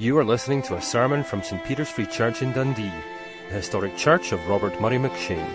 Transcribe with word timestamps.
You 0.00 0.16
are 0.16 0.24
listening 0.24 0.62
to 0.62 0.76
a 0.76 0.80
sermon 0.80 1.22
from 1.22 1.42
St 1.42 1.62
Peter's 1.62 1.90
Free 1.90 2.06
Church 2.06 2.40
in 2.40 2.52
Dundee, 2.52 2.90
the 3.50 3.56
historic 3.56 3.98
church 3.98 4.32
of 4.32 4.48
Robert 4.48 4.80
Murray 4.80 4.96
McCheyne. 4.96 5.52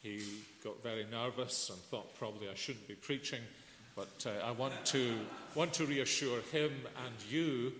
He 0.04 0.22
got 0.62 0.80
very 0.84 1.04
nervous 1.10 1.68
and 1.70 1.80
thought 1.80 2.14
probably 2.14 2.48
I 2.48 2.54
shouldn't 2.54 2.86
be 2.86 2.94
preaching. 2.94 3.42
But 3.96 4.26
uh, 4.26 4.46
I 4.46 4.50
want 4.50 4.74
to, 4.86 5.14
want 5.54 5.72
to 5.74 5.86
reassure 5.86 6.40
him 6.52 6.70
and 7.06 7.14
you 7.30 7.72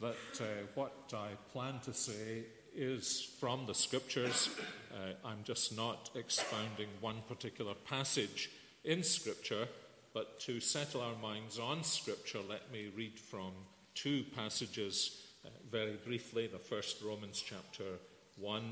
that 0.00 0.40
uh, 0.40 0.44
what 0.74 1.12
I 1.12 1.30
plan 1.52 1.80
to 1.84 1.92
say 1.92 2.44
is 2.74 3.34
from 3.40 3.66
the 3.66 3.74
scriptures. 3.74 4.50
Uh, 4.92 5.14
I'm 5.26 5.42
just 5.44 5.76
not 5.76 6.10
expounding 6.14 6.88
one 7.00 7.22
particular 7.28 7.74
passage 7.74 8.50
in 8.84 9.02
scripture, 9.02 9.66
but 10.12 10.38
to 10.40 10.60
settle 10.60 11.00
our 11.00 11.16
minds 11.20 11.58
on 11.58 11.82
scripture, 11.82 12.40
let 12.48 12.70
me 12.72 12.90
read 12.96 13.18
from 13.18 13.52
two 13.94 14.24
passages 14.36 15.22
uh, 15.44 15.48
very 15.70 15.96
briefly. 16.04 16.46
The 16.46 16.58
first, 16.58 17.02
Romans 17.02 17.42
chapter 17.44 17.98
1, 18.36 18.62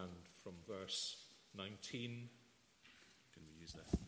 and 0.00 0.10
from 0.42 0.52
verse 0.66 1.16
19. 1.56 2.28
Can 3.34 3.42
we 3.46 3.60
use 3.60 3.72
that? 3.72 4.01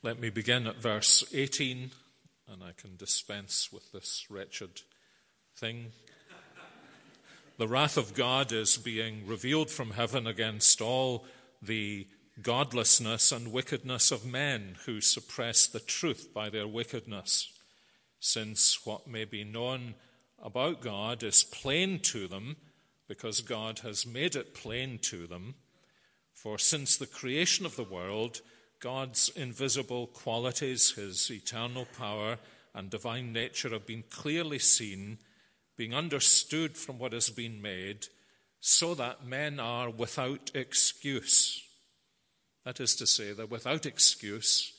Let 0.00 0.20
me 0.20 0.30
begin 0.30 0.68
at 0.68 0.76
verse 0.76 1.24
18, 1.34 1.90
and 2.46 2.62
I 2.62 2.70
can 2.70 2.94
dispense 2.94 3.72
with 3.72 3.90
this 3.90 4.26
wretched 4.30 4.82
thing. 5.56 5.86
The 7.56 7.66
wrath 7.66 7.96
of 7.96 8.14
God 8.14 8.52
is 8.52 8.76
being 8.76 9.26
revealed 9.26 9.70
from 9.70 9.90
heaven 9.90 10.28
against 10.28 10.80
all 10.80 11.26
the 11.60 12.06
godlessness 12.40 13.32
and 13.32 13.50
wickedness 13.50 14.12
of 14.12 14.24
men 14.24 14.76
who 14.86 15.00
suppress 15.00 15.66
the 15.66 15.80
truth 15.80 16.32
by 16.32 16.48
their 16.48 16.68
wickedness, 16.68 17.52
since 18.20 18.86
what 18.86 19.08
may 19.08 19.24
be 19.24 19.42
known 19.42 19.96
about 20.40 20.80
God 20.80 21.24
is 21.24 21.42
plain 21.42 21.98
to 22.02 22.28
them, 22.28 22.54
because 23.08 23.40
God 23.40 23.80
has 23.80 24.06
made 24.06 24.36
it 24.36 24.54
plain 24.54 25.00
to 25.00 25.26
them. 25.26 25.56
For 26.32 26.56
since 26.56 26.96
the 26.96 27.06
creation 27.08 27.66
of 27.66 27.74
the 27.74 27.82
world, 27.82 28.42
God's 28.80 29.30
invisible 29.34 30.06
qualities, 30.06 30.92
his 30.92 31.30
eternal 31.30 31.86
power 31.98 32.38
and 32.74 32.90
divine 32.90 33.32
nature 33.32 33.70
have 33.70 33.86
been 33.86 34.04
clearly 34.08 34.58
seen, 34.58 35.18
being 35.76 35.94
understood 35.94 36.76
from 36.76 36.98
what 36.98 37.12
has 37.12 37.30
been 37.30 37.60
made, 37.60 38.06
so 38.60 38.94
that 38.94 39.26
men 39.26 39.58
are 39.58 39.90
without 39.90 40.50
excuse. 40.54 41.62
That 42.64 42.80
is 42.80 42.94
to 42.96 43.06
say, 43.06 43.32
they're 43.32 43.46
without 43.46 43.86
excuse, 43.86 44.72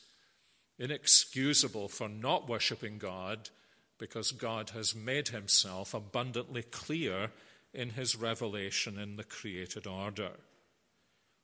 inexcusable 0.78 1.88
for 1.88 2.08
not 2.08 2.48
worshipping 2.48 2.98
God, 2.98 3.50
because 3.98 4.32
God 4.32 4.70
has 4.70 4.94
made 4.94 5.28
himself 5.28 5.92
abundantly 5.92 6.62
clear 6.62 7.32
in 7.74 7.90
his 7.90 8.16
revelation 8.16 8.98
in 8.98 9.16
the 9.16 9.24
created 9.24 9.86
order. 9.86 10.30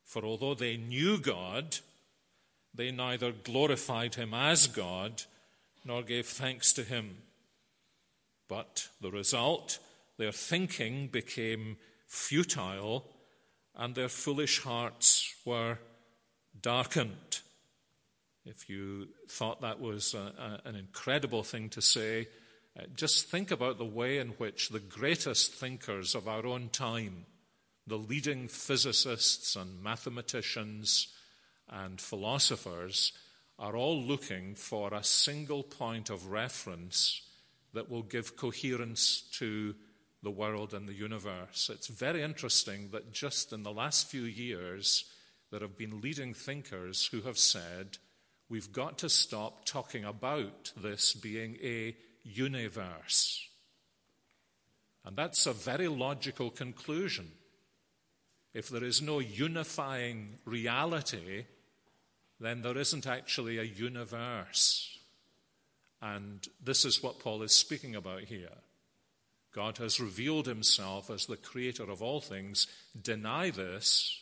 For 0.05 0.25
although 0.25 0.55
they 0.55 0.77
knew 0.77 1.19
God, 1.19 1.79
they 2.77 2.91
neither 2.91 3.33
glorified 3.33 4.15
him 4.15 4.35
as 4.35 4.67
God 4.67 5.23
nor 5.85 6.03
gave 6.03 6.27
thanks 6.27 6.73
to 6.75 6.83
him. 6.83 7.19
But 8.49 8.89
the 9.01 9.11
result, 9.11 9.79
their 10.19 10.33
thinking 10.33 11.09
became 11.09 11.77
futile 12.07 13.05
and 13.75 13.95
their 13.95 14.09
foolish 14.09 14.63
hearts 14.63 15.35
were 15.45 15.79
darkened. 16.61 17.41
If 18.45 18.69
you 18.69 19.09
thought 19.29 19.61
that 19.61 19.81
was 19.81 20.15
a, 20.15 20.61
a, 20.65 20.69
an 20.69 20.77
incredible 20.77 21.43
thing 21.43 21.69
to 21.71 21.83
say, 21.83 22.29
uh, 22.79 22.85
just 22.95 23.29
think 23.29 23.51
about 23.51 23.79
the 23.79 23.85
way 23.85 24.19
in 24.19 24.29
which 24.29 24.69
the 24.69 24.81
greatest 24.81 25.53
thinkers 25.55 26.15
of 26.15 26.29
our 26.29 26.47
own 26.47 26.69
time, 26.71 27.27
the 27.87 27.99
leading 27.99 28.49
physicists 28.49 29.57
and 29.57 29.83
mathematicians, 29.83 31.09
and 31.71 32.01
philosophers 32.01 33.13
are 33.59 33.77
all 33.77 34.01
looking 34.03 34.55
for 34.55 34.93
a 34.93 35.03
single 35.03 35.63
point 35.63 36.11
of 36.11 36.27
reference 36.27 37.23
that 37.73 37.91
will 37.91 38.03
give 38.03 38.37
coherence 38.37 39.23
to 39.33 39.75
the 40.23 40.31
world 40.31 40.75
and 40.75 40.89
the 40.89 40.95
universe. 40.95 41.71
It's 41.73 41.89
very 41.89 42.23
interesting 42.23 42.91
that 42.93 43.13
just 43.13 43.53
in 43.53 43.63
the 43.63 43.73
last 43.73 44.09
few 44.09 44.23
years, 44.23 45.05
there 45.51 45.61
have 45.61 45.77
been 45.77 46.01
leading 46.01 46.35
thinkers 46.35 47.07
who 47.07 47.23
have 47.23 47.39
said, 47.39 47.99
we've 48.49 48.73
got 48.73 48.99
to 48.99 49.09
stop 49.09 49.65
talking 49.65 50.05
about 50.05 50.73
this 50.77 51.15
being 51.15 51.57
a 51.63 51.97
universe. 52.25 53.49
And 55.05 55.17
that's 55.17 55.47
a 55.47 55.53
very 55.53 55.89
logical 55.89 56.51
conclusion. 56.51 57.31
If 58.53 58.69
there 58.69 58.85
is 58.85 59.01
no 59.01 59.21
unifying 59.21 60.39
reality, 60.45 61.45
then 62.41 62.63
there 62.63 62.77
isn't 62.77 63.07
actually 63.07 63.59
a 63.59 63.63
universe. 63.63 64.99
And 66.03 66.47
this 66.63 66.85
is 66.85 67.03
what 67.03 67.19
Paul 67.19 67.43
is 67.43 67.53
speaking 67.53 67.95
about 67.95 68.23
here. 68.23 68.59
God 69.53 69.79
has 69.79 69.99
revealed 69.99 70.47
himself 70.47 71.09
as 71.09 71.27
the 71.27 71.37
creator 71.39 71.91
of 71.91 72.03
all 72.03 72.21
things. 72.21 72.67
Deny 73.01 73.51
this, 73.51 74.21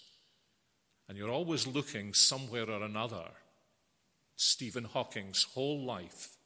and 1.08 1.18
you're 1.18 1.30
always 1.30 1.66
looking 1.66 2.14
somewhere 2.14 2.70
or 2.70 2.84
another. 2.84 3.24
Stephen 4.36 4.84
Hawking's 4.84 5.42
whole 5.42 5.84
life, 5.84 6.36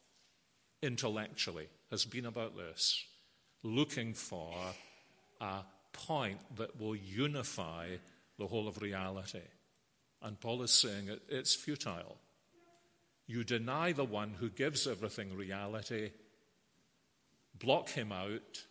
intellectually, 0.83 1.69
has 1.91 2.05
been 2.05 2.27
about 2.27 2.57
this 2.57 3.05
looking 3.62 4.15
for 4.15 4.55
a 5.41 5.61
point 5.93 6.39
that 6.57 6.81
will 6.81 6.97
unify 6.97 7.89
the 8.39 8.47
whole 8.47 8.69
of 8.69 8.81
reality. 8.81 9.41
And 10.23 10.41
Paul 10.41 10.62
is 10.62 10.73
saying 10.73 11.09
it, 11.09 11.23
it's 11.29 11.55
futile. 11.55 12.17
You 13.27 13.45
deny 13.45 13.93
the 13.93 14.05
one 14.05 14.34
who 14.39 14.49
gives 14.49 14.87
everything 14.87 15.37
reality, 15.37 16.11
block 17.59 17.91
him 17.91 18.11
out, 18.11 18.65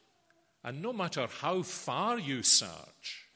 and 0.63 0.81
no 0.81 0.91
matter 0.91 1.27
how 1.39 1.61
far 1.61 2.19
you 2.19 2.43
search, 2.43 3.27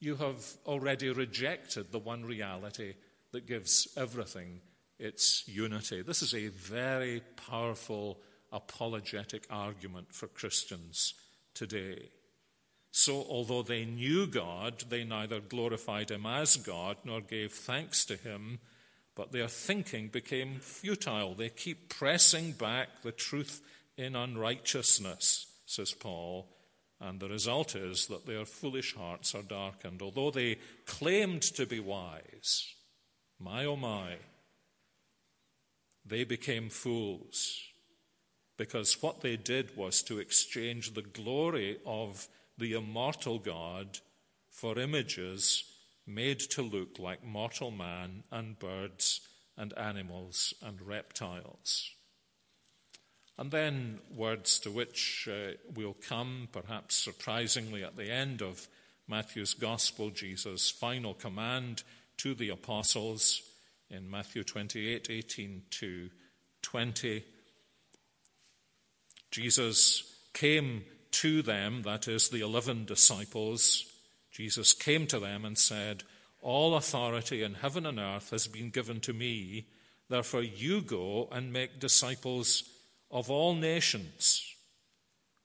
you 0.00 0.16
have 0.16 0.44
already 0.66 1.10
rejected 1.10 1.90
the 1.90 1.98
one 1.98 2.24
reality 2.24 2.94
that 3.32 3.46
gives 3.46 3.88
everything 3.96 4.60
its 4.98 5.46
unity. 5.48 6.02
This 6.02 6.22
is 6.22 6.34
a 6.34 6.48
very 6.48 7.20
powerful 7.48 8.20
apologetic 8.52 9.46
argument 9.50 10.14
for 10.14 10.28
Christians 10.28 11.14
today. 11.54 12.10
So, 12.96 13.26
although 13.28 13.64
they 13.64 13.84
knew 13.84 14.24
God, 14.28 14.84
they 14.88 15.02
neither 15.02 15.40
glorified 15.40 16.12
him 16.12 16.26
as 16.26 16.56
God 16.56 16.96
nor 17.02 17.20
gave 17.20 17.50
thanks 17.50 18.04
to 18.04 18.16
him, 18.16 18.60
but 19.16 19.32
their 19.32 19.48
thinking 19.48 20.06
became 20.06 20.60
futile. 20.60 21.34
They 21.34 21.48
keep 21.48 21.88
pressing 21.88 22.52
back 22.52 23.02
the 23.02 23.10
truth 23.10 23.62
in 23.96 24.14
unrighteousness, 24.14 25.46
says 25.66 25.92
Paul, 25.92 26.46
and 27.00 27.18
the 27.18 27.28
result 27.28 27.74
is 27.74 28.06
that 28.06 28.26
their 28.26 28.44
foolish 28.44 28.94
hearts 28.94 29.34
are 29.34 29.42
darkened. 29.42 30.00
Although 30.00 30.30
they 30.30 30.58
claimed 30.86 31.42
to 31.42 31.66
be 31.66 31.80
wise, 31.80 32.74
my 33.40 33.64
oh 33.64 33.74
my, 33.74 34.18
they 36.06 36.22
became 36.22 36.68
fools 36.68 37.60
because 38.56 39.02
what 39.02 39.20
they 39.20 39.36
did 39.36 39.76
was 39.76 40.00
to 40.04 40.20
exchange 40.20 40.94
the 40.94 41.02
glory 41.02 41.78
of 41.84 42.28
the 42.58 42.74
immortal 42.74 43.38
God 43.38 43.98
for 44.50 44.78
images 44.78 45.64
made 46.06 46.38
to 46.38 46.62
look 46.62 46.98
like 46.98 47.24
mortal 47.24 47.70
man 47.70 48.24
and 48.30 48.58
birds 48.58 49.20
and 49.56 49.76
animals 49.76 50.54
and 50.62 50.80
reptiles. 50.82 51.90
And 53.36 53.50
then 53.50 53.98
words 54.14 54.60
to 54.60 54.70
which 54.70 55.28
uh, 55.30 55.52
we'll 55.74 55.94
come, 55.94 56.48
perhaps 56.52 56.94
surprisingly, 56.94 57.82
at 57.82 57.96
the 57.96 58.10
end 58.10 58.42
of 58.42 58.68
Matthew's 59.08 59.54
Gospel, 59.54 60.10
Jesus' 60.10 60.70
final 60.70 61.14
command 61.14 61.82
to 62.18 62.34
the 62.34 62.50
apostles 62.50 63.42
in 63.90 64.08
Matthew 64.08 64.44
28 64.44 65.08
18 65.10 65.62
to 65.70 66.10
20. 66.62 67.24
Jesus 69.30 70.04
came 70.32 70.84
to 71.14 71.42
them, 71.42 71.82
that 71.82 72.08
is, 72.08 72.28
the 72.28 72.40
eleven 72.40 72.84
disciples, 72.84 73.84
Jesus 74.32 74.72
came 74.72 75.06
to 75.06 75.20
them 75.20 75.44
and 75.44 75.56
said, 75.56 76.02
All 76.42 76.74
authority 76.74 77.42
in 77.42 77.54
heaven 77.54 77.86
and 77.86 78.00
earth 78.00 78.30
has 78.30 78.48
been 78.48 78.70
given 78.70 79.00
to 79.00 79.12
me. 79.12 79.66
Therefore, 80.08 80.42
you 80.42 80.82
go 80.82 81.28
and 81.30 81.52
make 81.52 81.78
disciples 81.78 82.64
of 83.10 83.30
all 83.30 83.54
nations, 83.54 84.54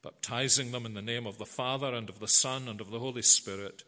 baptizing 0.03 0.71
them 0.71 0.87
in 0.87 0.95
the 0.95 1.01
name 1.03 1.27
of 1.27 1.37
the 1.37 1.45
Father 1.45 1.93
and 1.93 2.09
of 2.09 2.19
the 2.19 2.27
Son 2.27 2.67
and 2.67 2.81
of 2.81 2.89
the 2.89 2.99
Holy 2.99 3.21
Spirit, 3.21 3.83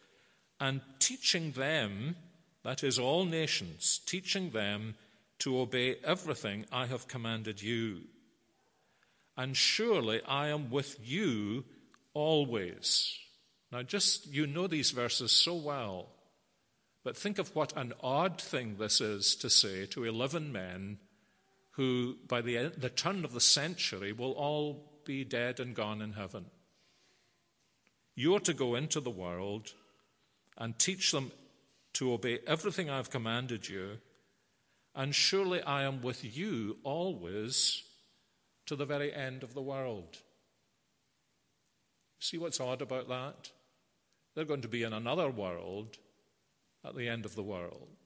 and 0.60 0.82
teaching 1.00 1.54
them, 1.54 2.16
that 2.64 2.84
is, 2.84 3.00
all 3.00 3.26
nations, 3.26 4.00
teaching 4.06 4.52
them 4.52 4.94
to 5.40 5.60
obey 5.60 5.96
everything 6.04 6.68
I 6.72 6.86
have 6.86 7.08
commanded 7.08 7.64
you. 7.64 8.02
And 9.38 9.56
surely 9.56 10.22
I 10.28 10.48
am 10.48 10.70
with 10.70 10.98
you 11.02 11.66
always. 12.14 13.18
Now, 13.72 13.84
just 13.84 14.28
you 14.28 14.46
know 14.46 14.68
these 14.68 14.92
verses 14.92 15.32
so 15.32 15.56
well, 15.56 16.10
but 17.04 17.18
think 17.18 17.40
of 17.40 17.56
what 17.56 17.76
an 17.78 17.94
odd 18.02 18.40
thing 18.40 18.76
this 18.78 19.00
is 19.00 19.36
to 19.38 19.50
say 19.50 19.86
to 19.88 20.04
11 20.04 20.52
men 20.52 20.98
who, 21.72 22.18
by 22.28 22.42
the, 22.42 22.74
the 22.78 22.90
turn 22.90 23.24
of 23.24 23.34
the 23.34 23.40
century, 23.40 24.12
will 24.12 24.34
all 24.34 25.02
be 25.06 25.24
dead 25.24 25.60
and 25.60 25.74
gone 25.74 26.02
in 26.02 26.14
heaven. 26.14 26.46
You're 28.14 28.42
to 28.42 28.54
go 28.54 28.76
into 28.76 29.00
the 29.00 29.10
world 29.10 29.74
and 30.58 30.78
teach 30.78 31.12
them 31.12 31.32
to 31.94 32.14
obey 32.14 32.40
everything 32.46 32.90
I've 32.90 33.10
commanded 33.10 33.70
you, 33.70 34.00
and 34.94 35.16
surely 35.16 35.62
I 35.62 35.84
am 35.84 36.02
with 36.02 36.38
you 36.38 36.78
always 36.84 37.84
to 38.72 38.78
the 38.78 38.86
very 38.86 39.14
end 39.14 39.44
of 39.44 39.54
the 39.54 39.62
world. 39.62 40.20
See 42.20 42.38
what's 42.38 42.62
odd 42.62 42.82
about 42.82 43.10
that? 43.10 43.52
They're 44.34 44.46
going 44.46 44.62
to 44.62 44.70
be 44.70 44.84
in 44.84 44.94
another 44.94 45.30
world 45.30 45.98
at 46.86 46.96
the 46.96 47.10
end 47.10 47.26
of 47.26 47.36
the 47.36 47.44
world. 47.44 47.98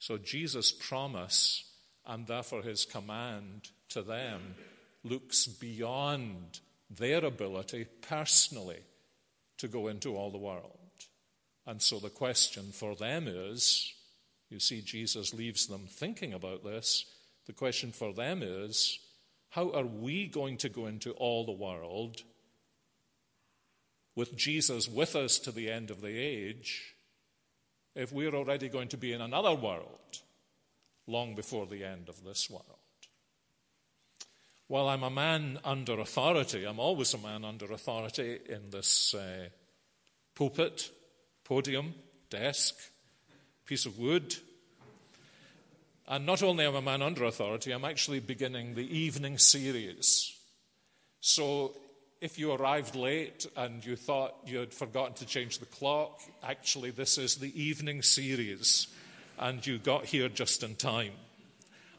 So 0.00 0.18
Jesus' 0.18 0.72
promise 0.72 1.70
and 2.04 2.26
therefore 2.26 2.62
his 2.62 2.84
command 2.84 3.68
to 3.90 4.02
them 4.02 4.56
looks 5.04 5.46
beyond 5.46 6.58
their 6.90 7.24
ability 7.24 7.86
personally 8.08 8.80
to 9.58 9.68
go 9.68 9.86
into 9.86 10.16
all 10.16 10.32
the 10.32 10.38
world. 10.38 10.80
And 11.64 11.80
so 11.80 12.00
the 12.00 12.10
question 12.10 12.72
for 12.72 12.96
them 12.96 13.28
is 13.28 13.92
you 14.48 14.58
see, 14.58 14.80
Jesus 14.80 15.32
leaves 15.32 15.68
them 15.68 15.86
thinking 15.88 16.34
about 16.34 16.64
this. 16.64 17.04
The 17.46 17.52
question 17.52 17.92
for 17.92 18.12
them 18.12 18.42
is 18.42 18.98
how 19.50 19.70
are 19.72 19.86
we 19.86 20.26
going 20.26 20.56
to 20.58 20.68
go 20.68 20.86
into 20.86 21.12
all 21.12 21.44
the 21.44 21.52
world 21.52 22.22
with 24.14 24.36
Jesus 24.36 24.88
with 24.88 25.16
us 25.16 25.38
to 25.40 25.52
the 25.52 25.70
end 25.70 25.90
of 25.90 26.00
the 26.00 26.18
age 26.18 26.94
if 27.94 28.12
we're 28.12 28.34
already 28.34 28.68
going 28.68 28.88
to 28.88 28.96
be 28.96 29.12
in 29.12 29.20
another 29.20 29.54
world 29.54 30.20
long 31.06 31.34
before 31.34 31.66
the 31.66 31.84
end 31.84 32.08
of 32.08 32.24
this 32.24 32.48
world. 32.48 32.64
While 34.68 34.88
I'm 34.88 35.02
a 35.02 35.10
man 35.10 35.58
under 35.64 35.98
authority, 35.98 36.64
I'm 36.64 36.78
always 36.78 37.12
a 37.14 37.18
man 37.18 37.44
under 37.44 37.72
authority 37.72 38.38
in 38.48 38.70
this 38.70 39.14
uh, 39.14 39.48
pulpit, 40.34 40.90
podium, 41.42 41.94
desk, 42.30 42.76
piece 43.66 43.84
of 43.86 43.98
wood. 43.98 44.36
And 46.10 46.26
not 46.26 46.42
only 46.42 46.66
am 46.66 46.74
I 46.74 46.78
a 46.80 46.82
man 46.82 47.02
under 47.02 47.22
authority, 47.22 47.70
I'm 47.70 47.84
actually 47.84 48.18
beginning 48.18 48.74
the 48.74 48.98
evening 48.98 49.38
series. 49.38 50.36
So 51.20 51.76
if 52.20 52.36
you 52.36 52.50
arrived 52.50 52.96
late 52.96 53.46
and 53.56 53.86
you 53.86 53.94
thought 53.94 54.34
you 54.44 54.58
had 54.58 54.74
forgotten 54.74 55.14
to 55.14 55.24
change 55.24 55.60
the 55.60 55.66
clock, 55.66 56.20
actually, 56.42 56.90
this 56.90 57.16
is 57.16 57.36
the 57.36 57.62
evening 57.62 58.02
series, 58.02 58.88
and 59.38 59.64
you 59.64 59.78
got 59.78 60.04
here 60.04 60.28
just 60.28 60.64
in 60.64 60.74
time. 60.74 61.12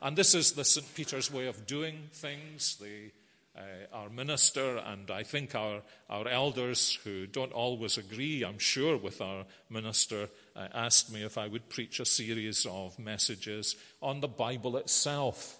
And 0.02 0.18
this 0.18 0.36
is 0.36 0.52
the 0.52 0.66
St. 0.66 0.94
Peter's 0.94 1.32
way 1.32 1.48
of 1.48 1.66
doing 1.66 2.10
things. 2.12 2.76
The, 2.82 3.12
uh, 3.58 3.96
our 3.96 4.10
minister 4.10 4.76
and 4.88 5.10
I 5.10 5.24
think 5.24 5.56
our, 5.56 5.84
our 6.10 6.28
elders, 6.28 7.00
who 7.06 7.28
don't 7.28 7.54
always 7.54 7.98
agree, 7.98 8.44
I'm 8.44 8.60
sure, 8.60 8.98
with 8.98 9.22
our 9.22 9.46
minister, 9.70 10.28
uh, 10.56 10.68
asked 10.74 11.12
me 11.12 11.24
if 11.24 11.38
I 11.38 11.48
would 11.48 11.70
preach 11.70 12.00
a 12.00 12.06
series 12.06 12.66
of 12.66 13.00
messages 13.00 13.76
on 14.02 14.20
the 14.20 14.28
Bible 14.28 14.78
itself. 14.78 15.60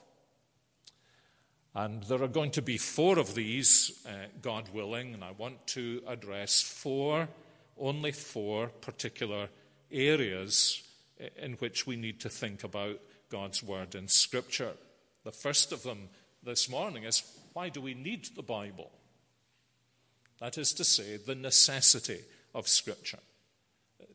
And 1.74 2.04
there 2.04 2.22
are 2.22 2.28
going 2.28 2.52
to 2.52 2.62
be 2.62 2.78
four 2.78 3.18
of 3.18 3.34
these, 3.34 4.06
uh, 4.06 4.28
God 4.42 4.70
willing, 4.74 5.14
and 5.14 5.24
I 5.24 5.32
want 5.32 5.66
to 5.68 6.02
address 6.06 6.62
four, 6.62 7.30
only 7.78 8.12
four 8.12 8.68
particular 8.68 9.48
areas 9.92 10.84
in 11.38 11.54
which 11.54 11.88
we 11.88 11.96
need 11.96 12.20
to 12.22 12.30
think 12.30 12.64
about 12.64 13.00
God's 13.30 13.64
Word 13.64 13.96
in 13.96 14.08
Scripture. 14.08 14.74
The 15.24 15.32
first 15.32 15.72
of 15.72 15.84
them 15.84 16.10
this 16.44 16.70
morning 16.70 17.04
is 17.04 17.24
why 17.54 17.70
do 17.70 17.80
we 17.80 17.94
need 17.94 18.30
the 18.36 18.44
Bible? 18.44 18.92
That 20.40 20.58
is 20.58 20.74
to 20.74 20.84
say, 20.84 21.18
the 21.18 21.36
necessity 21.36 22.20
of 22.54 22.68
Scripture. 22.68 23.20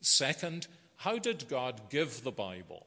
Second, 0.07 0.69
how 0.99 1.19
did 1.19 1.49
God 1.49 1.91
give 1.91 2.23
the 2.23 2.31
Bible? 2.31 2.87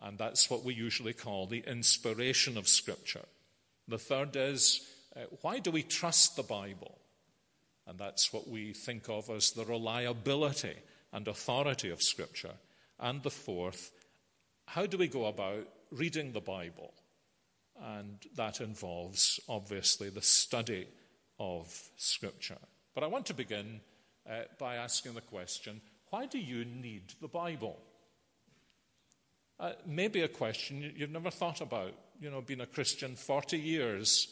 And 0.00 0.16
that's 0.16 0.48
what 0.48 0.62
we 0.62 0.74
usually 0.74 1.12
call 1.12 1.48
the 1.48 1.64
inspiration 1.66 2.56
of 2.56 2.68
Scripture. 2.68 3.24
The 3.88 3.98
third 3.98 4.36
is 4.36 4.80
uh, 5.16 5.22
why 5.40 5.58
do 5.58 5.72
we 5.72 5.82
trust 5.82 6.36
the 6.36 6.44
Bible? 6.44 6.98
And 7.88 7.98
that's 7.98 8.32
what 8.32 8.46
we 8.46 8.72
think 8.74 9.08
of 9.08 9.28
as 9.28 9.50
the 9.50 9.64
reliability 9.64 10.76
and 11.12 11.26
authority 11.26 11.90
of 11.90 12.00
Scripture. 12.00 12.54
And 13.00 13.24
the 13.24 13.30
fourth, 13.30 13.90
how 14.66 14.86
do 14.86 14.98
we 14.98 15.08
go 15.08 15.26
about 15.26 15.66
reading 15.90 16.30
the 16.30 16.40
Bible? 16.40 16.94
And 17.82 18.18
that 18.36 18.60
involves, 18.60 19.40
obviously, 19.48 20.10
the 20.10 20.22
study 20.22 20.86
of 21.40 21.90
Scripture. 21.96 22.58
But 22.94 23.02
I 23.02 23.08
want 23.08 23.26
to 23.26 23.34
begin 23.34 23.80
uh, 24.30 24.42
by 24.60 24.76
asking 24.76 25.14
the 25.14 25.20
question 25.22 25.80
why 26.10 26.26
do 26.26 26.38
you 26.38 26.64
need 26.64 27.14
the 27.20 27.28
Bible? 27.28 27.76
Uh, 29.58 29.72
maybe 29.86 30.20
a 30.20 30.28
question 30.28 30.92
you've 30.96 31.10
never 31.10 31.30
thought 31.30 31.60
about. 31.60 31.92
You 32.20 32.30
know, 32.30 32.40
being 32.40 32.60
a 32.60 32.66
Christian 32.66 33.16
40 33.16 33.58
years, 33.58 34.28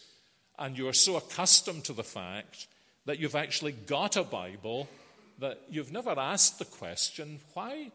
and 0.59 0.76
you're 0.76 0.93
so 0.93 1.17
accustomed 1.17 1.85
to 1.85 1.93
the 1.93 2.05
fact 2.05 2.67
that 3.06 3.19
you've 3.19 3.35
actually 3.35 3.73
got 3.73 4.17
a 4.17 4.23
Bible 4.23 4.88
that 5.38 5.61
you've 5.69 5.93
never 5.93 6.11
asked 6.19 6.59
the 6.59 6.65
question 6.65 7.41
why, 7.55 7.91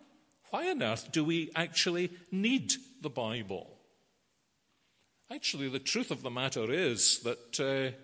why 0.50 0.70
on 0.70 0.84
earth 0.84 1.12
do 1.12 1.24
we 1.24 1.52
actually 1.56 2.12
need 2.32 2.74
the 3.02 3.10
Bible? 3.10 3.68
Actually, 5.32 5.70
the 5.70 5.80
truth 5.80 6.12
of 6.12 6.22
the 6.22 6.30
matter 6.30 6.72
is 6.72 7.20
that 7.20 7.60
uh, 7.60 7.96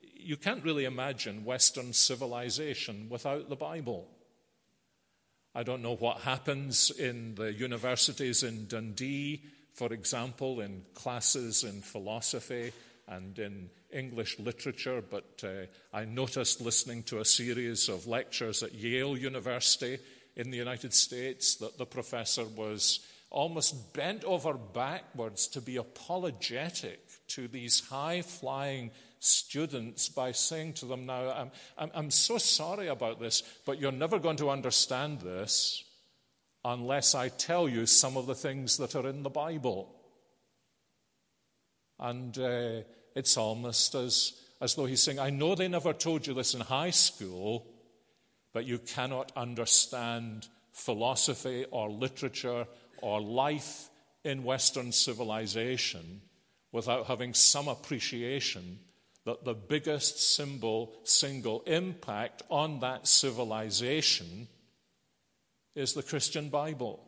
you 0.00 0.36
can't 0.36 0.64
really 0.64 0.84
imagine 0.84 1.44
Western 1.44 1.92
civilization 1.92 3.08
without 3.08 3.48
the 3.48 3.56
Bible. 3.56 4.08
I 5.58 5.64
don't 5.64 5.82
know 5.82 5.96
what 5.96 6.18
happens 6.18 6.92
in 6.92 7.34
the 7.34 7.52
universities 7.52 8.44
in 8.44 8.68
Dundee, 8.68 9.42
for 9.74 9.92
example, 9.92 10.60
in 10.60 10.84
classes 10.94 11.64
in 11.64 11.80
philosophy 11.80 12.70
and 13.08 13.36
in 13.40 13.68
English 13.92 14.38
literature, 14.38 15.02
but 15.02 15.42
uh, 15.42 15.66
I 15.92 16.04
noticed 16.04 16.60
listening 16.60 17.02
to 17.04 17.18
a 17.18 17.24
series 17.24 17.88
of 17.88 18.06
lectures 18.06 18.62
at 18.62 18.72
Yale 18.72 19.16
University 19.16 19.98
in 20.36 20.52
the 20.52 20.56
United 20.56 20.94
States 20.94 21.56
that 21.56 21.76
the 21.76 21.86
professor 21.86 22.44
was 22.44 23.00
almost 23.28 23.92
bent 23.92 24.22
over 24.22 24.54
backwards 24.54 25.48
to 25.48 25.60
be 25.60 25.76
apologetic 25.76 27.00
to 27.30 27.48
these 27.48 27.80
high 27.88 28.22
flying 28.22 28.92
students 29.20 30.08
by 30.08 30.32
saying 30.32 30.74
to 30.74 30.86
them, 30.86 31.06
Now, 31.06 31.30
I'm, 31.30 31.50
I'm, 31.76 31.90
I'm 31.94 32.10
so 32.10 32.38
sorry 32.38 32.88
about 32.88 33.20
this, 33.20 33.42
but 33.64 33.80
you're 33.80 33.92
never 33.92 34.18
going 34.18 34.36
to 34.36 34.50
understand 34.50 35.20
this 35.20 35.84
unless 36.64 37.14
I 37.14 37.28
tell 37.28 37.68
you 37.68 37.86
some 37.86 38.16
of 38.16 38.26
the 38.26 38.34
things 38.34 38.76
that 38.78 38.94
are 38.94 39.08
in 39.08 39.22
the 39.22 39.30
Bible. 39.30 39.94
And 41.98 42.36
uh, 42.38 42.82
it's 43.14 43.36
almost 43.36 43.94
as, 43.94 44.34
as 44.60 44.74
though 44.74 44.86
he's 44.86 45.02
saying, 45.02 45.18
I 45.18 45.30
know 45.30 45.54
they 45.54 45.68
never 45.68 45.92
told 45.92 46.26
you 46.26 46.34
this 46.34 46.54
in 46.54 46.60
high 46.60 46.90
school, 46.90 47.66
but 48.52 48.64
you 48.64 48.78
cannot 48.78 49.32
understand 49.36 50.48
philosophy 50.72 51.64
or 51.70 51.90
literature 51.90 52.66
or 53.02 53.20
life 53.20 53.88
in 54.24 54.44
Western 54.44 54.92
civilization 54.92 56.20
without 56.72 57.06
having 57.06 57.34
some 57.34 57.68
appreciation 57.68 58.78
that 59.28 59.44
the 59.44 59.52
biggest 59.52 60.34
symbol, 60.34 60.90
single 61.04 61.60
impact 61.66 62.42
on 62.48 62.80
that 62.80 63.06
civilization 63.06 64.48
is 65.74 65.92
the 65.92 66.02
Christian 66.02 66.48
Bible. 66.48 66.98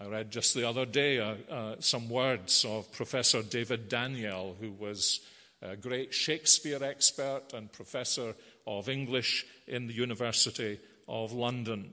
I 0.00 0.06
read 0.06 0.30
just 0.30 0.54
the 0.54 0.68
other 0.68 0.86
day 0.86 1.18
uh, 1.18 1.34
uh, 1.50 1.76
some 1.80 2.08
words 2.08 2.64
of 2.64 2.92
Professor 2.92 3.42
David 3.42 3.90
Daniell, 3.90 4.54
who 4.60 4.70
was 4.70 5.18
a 5.60 5.74
great 5.74 6.14
Shakespeare 6.14 6.84
expert 6.84 7.52
and 7.52 7.72
professor 7.72 8.36
of 8.64 8.88
English 8.88 9.44
in 9.66 9.88
the 9.88 9.92
University 9.92 10.78
of 11.08 11.32
London. 11.32 11.92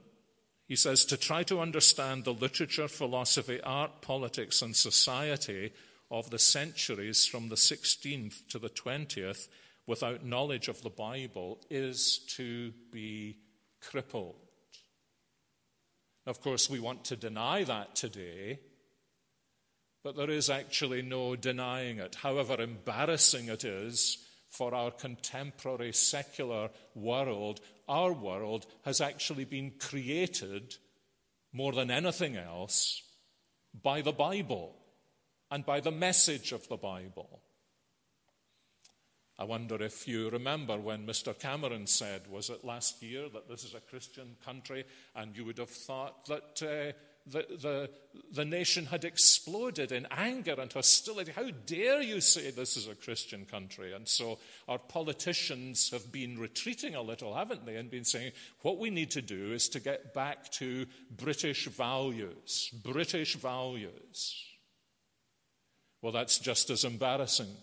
He 0.68 0.76
says 0.76 1.04
to 1.06 1.16
try 1.16 1.42
to 1.42 1.58
understand 1.58 2.22
the 2.22 2.32
literature, 2.32 2.86
philosophy, 2.86 3.60
art, 3.60 4.02
politics, 4.02 4.62
and 4.62 4.76
society 4.76 5.72
of 6.10 6.30
the 6.30 6.38
centuries 6.38 7.26
from 7.26 7.48
the 7.48 7.56
16th 7.56 8.46
to 8.48 8.58
the 8.58 8.68
20th 8.68 9.48
without 9.86 10.24
knowledge 10.24 10.68
of 10.68 10.82
the 10.82 10.90
Bible 10.90 11.60
is 11.70 12.18
to 12.36 12.72
be 12.92 13.38
crippled. 13.80 14.36
Of 16.26 16.40
course, 16.40 16.68
we 16.68 16.80
want 16.80 17.04
to 17.04 17.16
deny 17.16 17.62
that 17.64 17.94
today, 17.94 18.58
but 20.02 20.16
there 20.16 20.30
is 20.30 20.50
actually 20.50 21.02
no 21.02 21.36
denying 21.36 21.98
it, 21.98 22.16
however 22.16 22.60
embarrassing 22.60 23.48
it 23.48 23.64
is 23.64 24.18
for 24.48 24.74
our 24.74 24.90
contemporary 24.90 25.92
secular 25.92 26.70
world. 26.94 27.60
Our 27.88 28.12
world 28.12 28.66
has 28.84 29.00
actually 29.00 29.44
been 29.44 29.72
created 29.78 30.74
more 31.52 31.72
than 31.72 31.90
anything 31.90 32.36
else 32.36 33.02
by 33.82 34.00
the 34.00 34.12
Bible 34.12 34.74
and 35.50 35.64
by 35.64 35.80
the 35.80 35.90
message 35.90 36.52
of 36.52 36.68
the 36.68 36.76
Bible. 36.76 37.42
I 39.38 39.44
wonder 39.44 39.82
if 39.82 40.08
you 40.08 40.30
remember 40.30 40.78
when 40.78 41.06
Mr. 41.06 41.38
Cameron 41.38 41.86
said, 41.86 42.22
was 42.30 42.48
it 42.48 42.64
last 42.64 43.02
year, 43.02 43.28
that 43.34 43.48
this 43.48 43.64
is 43.64 43.74
a 43.74 43.80
Christian 43.80 44.36
country, 44.42 44.84
and 45.14 45.36
you 45.36 45.44
would 45.44 45.58
have 45.58 45.68
thought 45.68 46.24
that 46.26 46.62
uh, 46.62 46.96
the, 47.26 47.44
the, 47.60 47.90
the 48.32 48.44
nation 48.46 48.86
had 48.86 49.04
exploded 49.04 49.92
in 49.92 50.06
anger 50.10 50.54
and 50.58 50.72
hostility. 50.72 51.32
How 51.32 51.50
dare 51.66 52.00
you 52.00 52.22
say 52.22 52.50
this 52.50 52.78
is 52.78 52.88
a 52.88 52.94
Christian 52.94 53.44
country? 53.44 53.92
And 53.92 54.08
so 54.08 54.38
our 54.68 54.78
politicians 54.78 55.90
have 55.90 56.10
been 56.10 56.38
retreating 56.38 56.94
a 56.94 57.02
little, 57.02 57.34
haven't 57.34 57.66
they, 57.66 57.76
and 57.76 57.90
been 57.90 58.04
saying, 58.04 58.32
what 58.62 58.78
we 58.78 58.90
need 58.90 59.10
to 59.12 59.22
do 59.22 59.52
is 59.52 59.68
to 59.70 59.80
get 59.80 60.14
back 60.14 60.50
to 60.52 60.86
British 61.10 61.66
values. 61.66 62.70
British 62.82 63.34
values. 63.34 64.42
Well, 66.02 66.12
that's 66.12 66.38
just 66.38 66.70
as 66.70 66.84
embarrassing. 66.84 67.54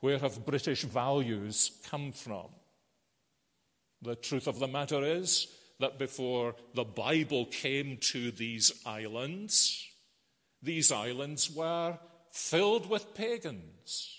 Where 0.00 0.18
have 0.18 0.46
British 0.46 0.82
values 0.82 1.70
come 1.88 2.12
from? 2.12 2.48
The 4.02 4.16
truth 4.16 4.46
of 4.46 4.58
the 4.58 4.68
matter 4.68 5.04
is 5.04 5.48
that 5.78 5.98
before 5.98 6.54
the 6.74 6.84
Bible 6.84 7.46
came 7.46 7.98
to 7.98 8.30
these 8.30 8.72
islands, 8.86 9.86
these 10.62 10.90
islands 10.92 11.50
were 11.50 11.98
filled 12.30 12.88
with 12.88 13.14
pagans. 13.14 14.16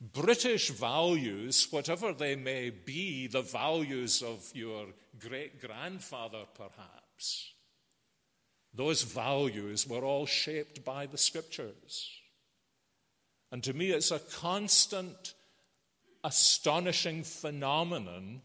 British 0.00 0.70
values, 0.70 1.68
whatever 1.70 2.12
they 2.12 2.36
may 2.36 2.70
be, 2.70 3.26
the 3.26 3.42
values 3.42 4.22
of 4.22 4.50
your 4.54 4.86
great 5.18 5.60
grandfather 5.60 6.44
perhaps, 6.54 7.54
those 8.76 9.02
values 9.02 9.86
were 9.86 10.04
all 10.04 10.26
shaped 10.26 10.84
by 10.84 11.06
the 11.06 11.18
scriptures. 11.18 12.10
And 13.50 13.62
to 13.64 13.72
me, 13.72 13.90
it's 13.90 14.10
a 14.10 14.18
constant, 14.18 15.34
astonishing 16.22 17.24
phenomenon 17.24 18.42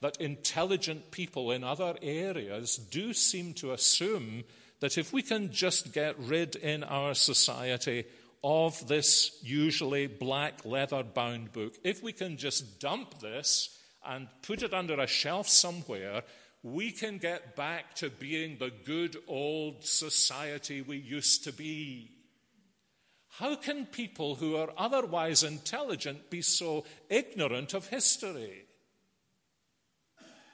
that 0.00 0.20
intelligent 0.20 1.10
people 1.10 1.50
in 1.50 1.64
other 1.64 1.94
areas 2.02 2.76
do 2.76 3.12
seem 3.12 3.54
to 3.54 3.72
assume 3.72 4.44
that 4.80 4.98
if 4.98 5.12
we 5.12 5.22
can 5.22 5.50
just 5.50 5.92
get 5.92 6.18
rid 6.18 6.56
in 6.56 6.84
our 6.84 7.14
society 7.14 8.04
of 8.42 8.86
this 8.86 9.38
usually 9.42 10.06
black 10.06 10.64
leather 10.66 11.02
bound 11.02 11.52
book, 11.52 11.74
if 11.82 12.02
we 12.02 12.12
can 12.12 12.36
just 12.36 12.78
dump 12.78 13.18
this 13.20 13.78
and 14.06 14.28
put 14.42 14.62
it 14.62 14.74
under 14.74 15.00
a 15.00 15.06
shelf 15.06 15.48
somewhere, 15.48 16.22
we 16.64 16.90
can 16.90 17.18
get 17.18 17.54
back 17.54 17.94
to 17.94 18.08
being 18.08 18.56
the 18.56 18.72
good 18.86 19.18
old 19.28 19.84
society 19.84 20.80
we 20.80 20.96
used 20.96 21.44
to 21.44 21.52
be. 21.52 22.10
How 23.28 23.54
can 23.54 23.84
people 23.84 24.36
who 24.36 24.56
are 24.56 24.72
otherwise 24.78 25.42
intelligent 25.42 26.30
be 26.30 26.40
so 26.40 26.84
ignorant 27.10 27.74
of 27.74 27.88
history? 27.88 28.64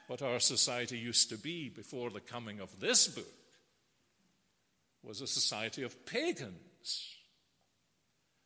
What 0.07 0.21
our 0.21 0.41
society 0.41 0.97
used 0.97 1.29
to 1.29 1.37
be 1.37 1.69
before 1.69 2.09
the 2.09 2.19
coming 2.19 2.59
of 2.59 2.81
this 2.81 3.07
book 3.07 3.25
was 5.01 5.21
a 5.21 5.27
society 5.27 5.83
of 5.83 6.05
pagans. 6.05 7.15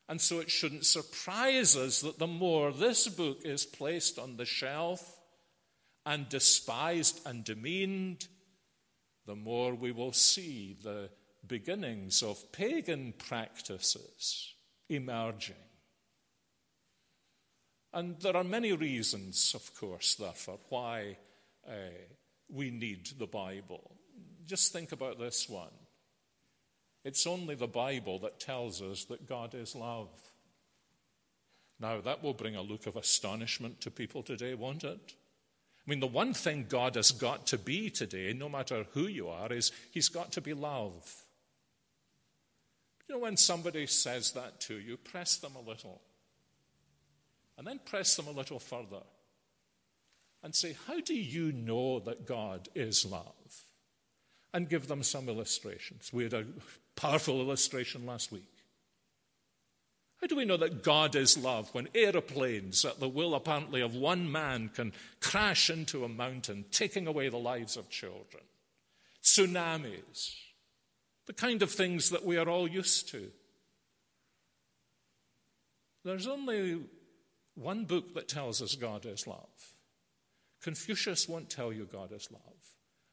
And 0.07 0.22
so 0.22 0.39
it 0.39 0.51
shouldn't 0.51 0.86
surprise 0.86 1.75
us 1.75 2.01
that 2.01 2.19
the 2.19 2.27
more 2.27 2.72
this 2.72 3.07
book 3.07 3.39
is 3.43 3.65
placed 3.65 4.19
on 4.19 4.38
the 4.38 4.45
shelf 4.45 5.14
and 6.05 6.29
despised 6.29 7.21
and 7.25 7.43
demeaned, 7.43 8.27
the 9.25 9.35
more 9.35 9.74
we 9.74 9.91
will 9.91 10.13
see 10.13 10.77
the 10.83 11.09
beginnings 11.47 12.21
of 12.21 12.51
pagan 12.51 13.13
practices 13.17 14.53
emerging. 14.89 15.55
And 17.93 18.19
there 18.19 18.35
are 18.35 18.43
many 18.43 18.74
reasons, 18.74 19.53
of 19.55 19.74
course, 19.74 20.15
therefore, 20.15 20.59
why 20.69 21.17
uh, 21.67 21.71
we 22.50 22.69
need 22.69 23.09
the 23.17 23.25
Bible. 23.25 23.95
Just 24.45 24.74
think 24.74 24.91
about 24.91 25.17
this 25.17 25.47
one. 25.47 25.71
It's 27.05 27.25
only 27.25 27.55
the 27.55 27.67
Bible 27.67 28.19
that 28.19 28.39
tells 28.39 28.81
us 28.81 29.05
that 29.05 29.27
God 29.27 29.55
is 29.55 29.75
love. 29.75 30.09
Now, 31.79 32.01
that 32.01 32.24
will 32.24 32.33
bring 32.33 32.55
a 32.55 32.62
look 32.62 32.85
of 32.88 32.95
astonishment 32.95 33.81
to 33.81 33.91
people 33.91 34.24
today, 34.24 34.55
won't 34.55 34.83
it? 34.83 35.13
I 35.86 35.89
mean, 35.89 36.00
the 36.00 36.08
one 36.08 36.34
thing 36.34 36.65
God 36.68 36.96
has 36.96 37.12
got 37.12 37.46
to 37.48 37.58
be 37.58 37.89
today, 37.89 38.34
no 38.34 38.50
matter 38.50 38.86
who 38.94 39.08
you 39.08 39.30
are, 39.30 39.54
is 39.54 39.72
He's 39.92 40.10
got 40.10 40.32
to 40.34 40.42
be 40.42 40.54
love. 40.54 41.24
You 43.08 43.15
know, 43.15 43.22
when 43.22 43.38
somebody 43.38 43.86
says 43.86 44.32
that 44.32 44.60
to 44.62 44.75
you, 44.80 44.98
press 44.98 45.38
them 45.38 45.51
a 45.56 45.68
little. 45.68 46.01
And 47.58 47.68
then 47.68 47.80
press 47.86 48.15
them 48.15 48.27
a 48.27 48.32
little 48.32 48.60
further. 48.60 49.04
And 50.44 50.56
say, 50.56 50.75
How 50.88 51.00
do 51.00 51.13
you 51.13 51.51
know 51.51 52.00
that 52.00 52.25
God 52.25 52.68
is 52.74 53.06
love? 53.06 53.63
And 54.54 54.70
give 54.70 54.88
them 54.88 55.04
some 55.04 55.30
illustrations. 55.30 56.12
We 56.12 56.24
had 56.24 56.34
a 56.34 56.46
powerful 56.96 57.42
illustration 57.42 58.06
last 58.06 58.32
week. 58.32 58.54
How 60.25 60.29
do 60.29 60.38
we 60.38 60.46
know 60.46 60.58
that 60.58 60.82
God 60.82 61.15
is 61.15 61.38
love 61.38 61.70
when 61.72 61.88
aeroplanes, 61.94 62.84
at 62.84 63.00
the 63.00 63.08
will 63.08 63.36
apparently 63.36 63.82
of 63.82 63.94
one 63.94 64.32
man, 64.32 64.72
can 64.74 64.91
crash 65.22 65.70
into 65.70 66.03
a 66.03 66.10
mountain, 66.10 66.65
taking 66.72 67.05
away 67.05 67.29
the 67.29 67.38
lives 67.38 67.77
of 67.77 67.91
children? 67.91 68.41
Tsunamis, 69.22 70.34
the 71.27 71.34
kind 71.34 71.62
of 71.62 71.70
things 71.70 72.10
that 72.10 72.25
we 72.25 72.38
are 72.38 72.50
all 72.50 72.67
used 72.67 73.08
to. 73.10 73.29
There's 76.03 76.25
only 76.25 76.79
one 77.53 77.86
book 77.86 78.15
that 78.15 78.27
tells 78.27 78.63
us 78.63 78.74
God 78.74 79.05
is 79.05 79.27
love. 79.27 79.75
Confucius 80.63 81.29
won't 81.29 81.51
tell 81.51 81.72
you 81.72 81.86
God 81.86 82.12
is 82.12 82.29
love. 82.32 82.41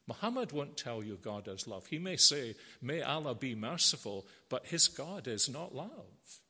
Muhammad 0.09 0.53
won't 0.53 0.79
tell 0.79 1.03
you 1.05 1.19
God 1.23 1.47
is 1.47 1.69
love. 1.69 1.85
He 1.89 1.99
may 1.99 2.17
say, 2.17 2.55
May 2.81 3.03
Allah 3.03 3.35
be 3.35 3.55
merciful, 3.55 4.25
but 4.49 4.69
his 4.69 4.89
God 4.89 5.29
is 5.29 5.51
not 5.51 5.75
love. 5.75 6.41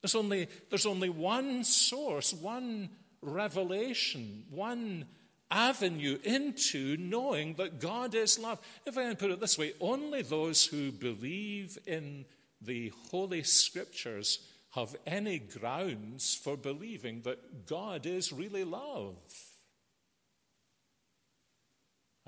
There's 0.00 0.14
only, 0.14 0.48
there's 0.70 0.86
only 0.86 1.08
one 1.08 1.64
source, 1.64 2.32
one 2.32 2.90
revelation, 3.20 4.44
one 4.50 5.06
avenue 5.50 6.18
into 6.24 6.96
knowing 6.98 7.54
that 7.54 7.80
God 7.80 8.14
is 8.14 8.38
love. 8.38 8.60
If 8.86 8.98
I 8.98 9.02
can 9.02 9.16
put 9.16 9.30
it 9.30 9.40
this 9.40 9.58
way, 9.58 9.72
only 9.80 10.22
those 10.22 10.66
who 10.66 10.92
believe 10.92 11.78
in 11.86 12.26
the 12.60 12.92
Holy 13.10 13.42
Scriptures 13.42 14.40
have 14.72 14.94
any 15.06 15.38
grounds 15.38 16.34
for 16.34 16.56
believing 16.56 17.22
that 17.22 17.66
God 17.66 18.06
is 18.06 18.32
really 18.32 18.64
love. 18.64 19.16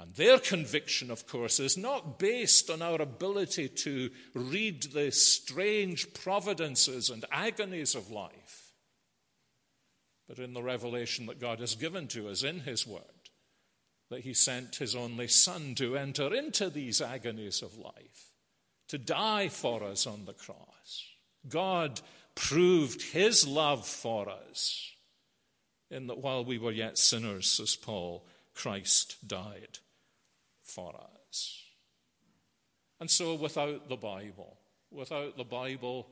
And 0.01 0.15
their 0.15 0.39
conviction, 0.39 1.11
of 1.11 1.27
course, 1.27 1.61
is 1.61 1.77
not 1.77 2.19
based 2.19 2.71
on 2.71 2.81
our 2.81 3.03
ability 3.03 3.69
to 3.69 4.11
read 4.35 4.85
the 4.85 5.13
strange 5.13 6.15
providences 6.15 7.11
and 7.11 7.25
agonies 7.31 7.95
of 7.95 8.11
life 8.11 8.61
but 10.31 10.39
in 10.39 10.53
the 10.53 10.63
revelation 10.63 11.27
that 11.27 11.41
God 11.41 11.59
has 11.59 11.75
given 11.75 12.07
to 12.07 12.29
us 12.29 12.45
in 12.45 12.61
His 12.61 12.87
Word, 12.87 13.03
that 14.11 14.21
He 14.21 14.33
sent 14.33 14.77
His 14.77 14.95
only 14.95 15.27
Son 15.27 15.75
to 15.75 15.97
enter 15.97 16.33
into 16.33 16.71
these 16.71 17.03
agonies 17.03 17.63
of 17.63 17.77
life, 17.77 18.31
to 18.87 18.97
die 18.97 19.49
for 19.49 19.83
us 19.83 20.07
on 20.07 20.27
the 20.27 20.33
cross. 20.33 21.05
God 21.49 22.01
proved 22.37 23.03
His 23.03 23.45
love 23.45 23.85
for 23.85 24.29
us 24.29 24.93
in 25.91 26.07
that 26.07 26.19
while 26.19 26.45
we 26.45 26.59
were 26.59 26.71
yet 26.71 26.97
sinners, 26.97 27.51
says 27.51 27.75
Paul, 27.75 28.25
Christ 28.55 29.27
died 29.27 29.79
for 30.71 30.95
us. 30.95 31.63
And 33.01 33.11
so, 33.11 33.35
without 33.35 33.89
the 33.89 33.97
Bible, 33.97 34.57
without 34.91 35.37
the 35.37 35.45
Bible, 35.45 36.07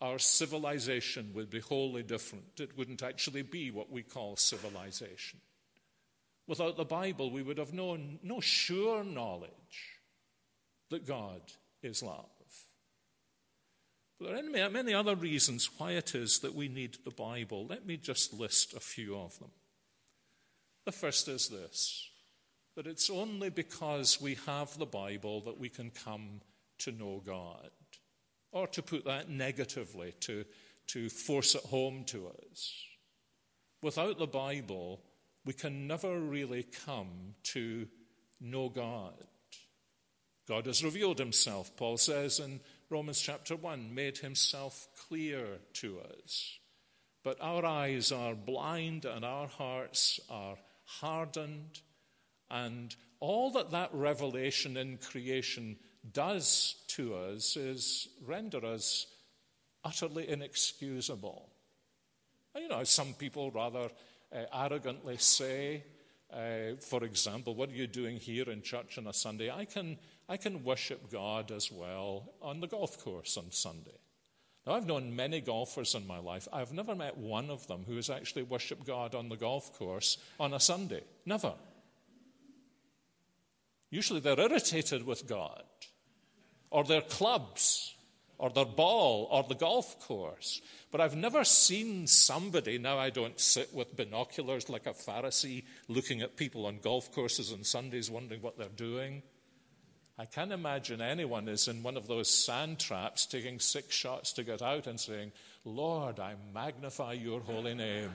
our 0.00 0.18
civilization 0.18 1.30
would 1.34 1.50
be 1.50 1.60
wholly 1.60 2.02
different. 2.02 2.60
It 2.60 2.76
wouldn't 2.76 3.02
actually 3.02 3.42
be 3.42 3.70
what 3.70 3.90
we 3.90 4.02
call 4.02 4.36
civilization. 4.36 5.40
Without 6.46 6.76
the 6.76 6.84
Bible, 6.84 7.30
we 7.30 7.42
would 7.42 7.58
have 7.58 7.72
known 7.72 8.18
no 8.22 8.40
sure 8.40 9.04
knowledge 9.04 10.00
that 10.90 11.06
God 11.06 11.40
is 11.82 12.02
love. 12.02 12.26
But 14.20 14.52
there 14.52 14.66
are 14.66 14.70
many 14.70 14.92
other 14.92 15.16
reasons 15.16 15.70
why 15.78 15.92
it 15.92 16.14
is 16.14 16.40
that 16.40 16.54
we 16.54 16.68
need 16.68 16.98
the 17.04 17.10
Bible. 17.10 17.66
Let 17.66 17.86
me 17.86 17.96
just 17.96 18.34
list 18.34 18.74
a 18.74 18.80
few 18.80 19.16
of 19.16 19.38
them. 19.38 19.50
The 20.84 20.92
first 20.92 21.26
is 21.28 21.48
this 21.48 22.09
that 22.80 22.86
it's 22.86 23.10
only 23.10 23.50
because 23.50 24.22
we 24.22 24.38
have 24.46 24.78
the 24.78 24.86
Bible 24.86 25.42
that 25.42 25.58
we 25.58 25.68
can 25.68 25.90
come 25.90 26.40
to 26.78 26.90
know 26.90 27.22
God. 27.26 27.68
Or 28.52 28.66
to 28.68 28.80
put 28.80 29.04
that 29.04 29.28
negatively, 29.28 30.14
to, 30.20 30.46
to 30.86 31.10
force 31.10 31.54
it 31.54 31.62
home 31.64 32.04
to 32.04 32.28
us. 32.28 32.72
Without 33.82 34.18
the 34.18 34.26
Bible, 34.26 35.02
we 35.44 35.52
can 35.52 35.86
never 35.86 36.18
really 36.18 36.62
come 36.86 37.34
to 37.52 37.86
know 38.40 38.70
God. 38.70 39.26
God 40.48 40.64
has 40.64 40.82
revealed 40.82 41.18
himself, 41.18 41.76
Paul 41.76 41.98
says 41.98 42.40
in 42.40 42.60
Romans 42.88 43.20
chapter 43.20 43.56
1, 43.56 43.94
made 43.94 44.16
himself 44.16 44.88
clear 45.06 45.58
to 45.74 46.00
us. 46.00 46.58
But 47.24 47.36
our 47.42 47.62
eyes 47.62 48.10
are 48.10 48.34
blind 48.34 49.04
and 49.04 49.22
our 49.22 49.48
hearts 49.48 50.18
are 50.30 50.56
hardened. 50.86 51.82
And 52.50 52.94
all 53.20 53.50
that 53.52 53.70
that 53.70 53.90
revelation 53.92 54.76
in 54.76 54.98
creation 54.98 55.76
does 56.12 56.76
to 56.88 57.14
us 57.14 57.56
is 57.56 58.08
render 58.26 58.64
us 58.64 59.06
utterly 59.84 60.28
inexcusable. 60.28 61.48
You 62.56 62.68
know, 62.68 62.84
some 62.84 63.14
people 63.14 63.50
rather 63.50 63.90
uh, 64.34 64.44
arrogantly 64.52 65.16
say, 65.18 65.84
uh, 66.32 66.76
for 66.80 67.04
example, 67.04 67.54
what 67.54 67.70
are 67.70 67.74
you 67.74 67.86
doing 67.86 68.16
here 68.16 68.50
in 68.50 68.62
church 68.62 68.98
on 68.98 69.06
a 69.06 69.12
Sunday? 69.12 69.50
I 69.50 69.64
can, 69.64 69.98
I 70.28 70.36
can 70.36 70.64
worship 70.64 71.10
God 71.10 71.50
as 71.50 71.70
well 71.70 72.32
on 72.42 72.60
the 72.60 72.66
golf 72.66 73.02
course 73.02 73.36
on 73.36 73.50
Sunday. 73.50 73.98
Now, 74.66 74.74
I've 74.74 74.86
known 74.86 75.16
many 75.16 75.40
golfers 75.40 75.94
in 75.94 76.06
my 76.06 76.18
life. 76.18 76.46
I've 76.52 76.72
never 76.72 76.94
met 76.94 77.16
one 77.16 77.50
of 77.50 77.66
them 77.66 77.84
who 77.86 77.96
has 77.96 78.10
actually 78.10 78.42
worshiped 78.42 78.86
God 78.86 79.14
on 79.14 79.28
the 79.28 79.36
golf 79.36 79.72
course 79.78 80.18
on 80.38 80.52
a 80.52 80.60
Sunday. 80.60 81.02
Never. 81.24 81.54
Usually 83.90 84.20
they're 84.20 84.38
irritated 84.38 85.04
with 85.04 85.26
God 85.26 85.64
or 86.70 86.84
their 86.84 87.00
clubs 87.02 87.94
or 88.38 88.50
their 88.50 88.64
ball 88.64 89.28
or 89.30 89.42
the 89.42 89.54
golf 89.54 90.00
course. 90.00 90.62
But 90.90 91.00
I've 91.00 91.16
never 91.16 91.44
seen 91.44 92.06
somebody, 92.06 92.78
now 92.78 92.98
I 92.98 93.10
don't 93.10 93.38
sit 93.38 93.74
with 93.74 93.96
binoculars 93.96 94.70
like 94.70 94.86
a 94.86 94.90
Pharisee 94.90 95.64
looking 95.88 96.22
at 96.22 96.36
people 96.36 96.66
on 96.66 96.78
golf 96.78 97.12
courses 97.12 97.52
on 97.52 97.64
Sundays 97.64 98.10
wondering 98.10 98.42
what 98.42 98.56
they're 98.56 98.68
doing. 98.68 99.22
I 100.18 100.24
can't 100.26 100.52
imagine 100.52 101.00
anyone 101.00 101.48
is 101.48 101.66
in 101.66 101.82
one 101.82 101.96
of 101.96 102.06
those 102.06 102.28
sand 102.30 102.78
traps 102.78 103.26
taking 103.26 103.58
six 103.58 103.94
shots 103.94 104.32
to 104.34 104.44
get 104.44 104.62
out 104.62 104.86
and 104.86 105.00
saying, 105.00 105.32
Lord, 105.64 106.20
I 106.20 106.34
magnify 106.52 107.14
your 107.14 107.40
holy 107.40 107.74
name. 107.74 108.10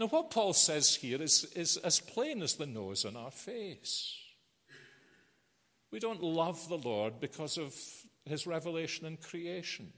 Now, 0.00 0.06
what 0.06 0.30
Paul 0.30 0.54
says 0.54 0.94
here 0.94 1.20
is, 1.20 1.44
is 1.54 1.76
as 1.76 2.00
plain 2.00 2.40
as 2.40 2.54
the 2.54 2.64
nose 2.64 3.04
on 3.04 3.16
our 3.16 3.30
face. 3.30 4.16
We 5.90 5.98
don't 5.98 6.22
love 6.22 6.66
the 6.70 6.78
Lord 6.78 7.20
because 7.20 7.58
of 7.58 7.76
his 8.24 8.46
revelation 8.46 9.04
in 9.04 9.18
creation. 9.18 9.92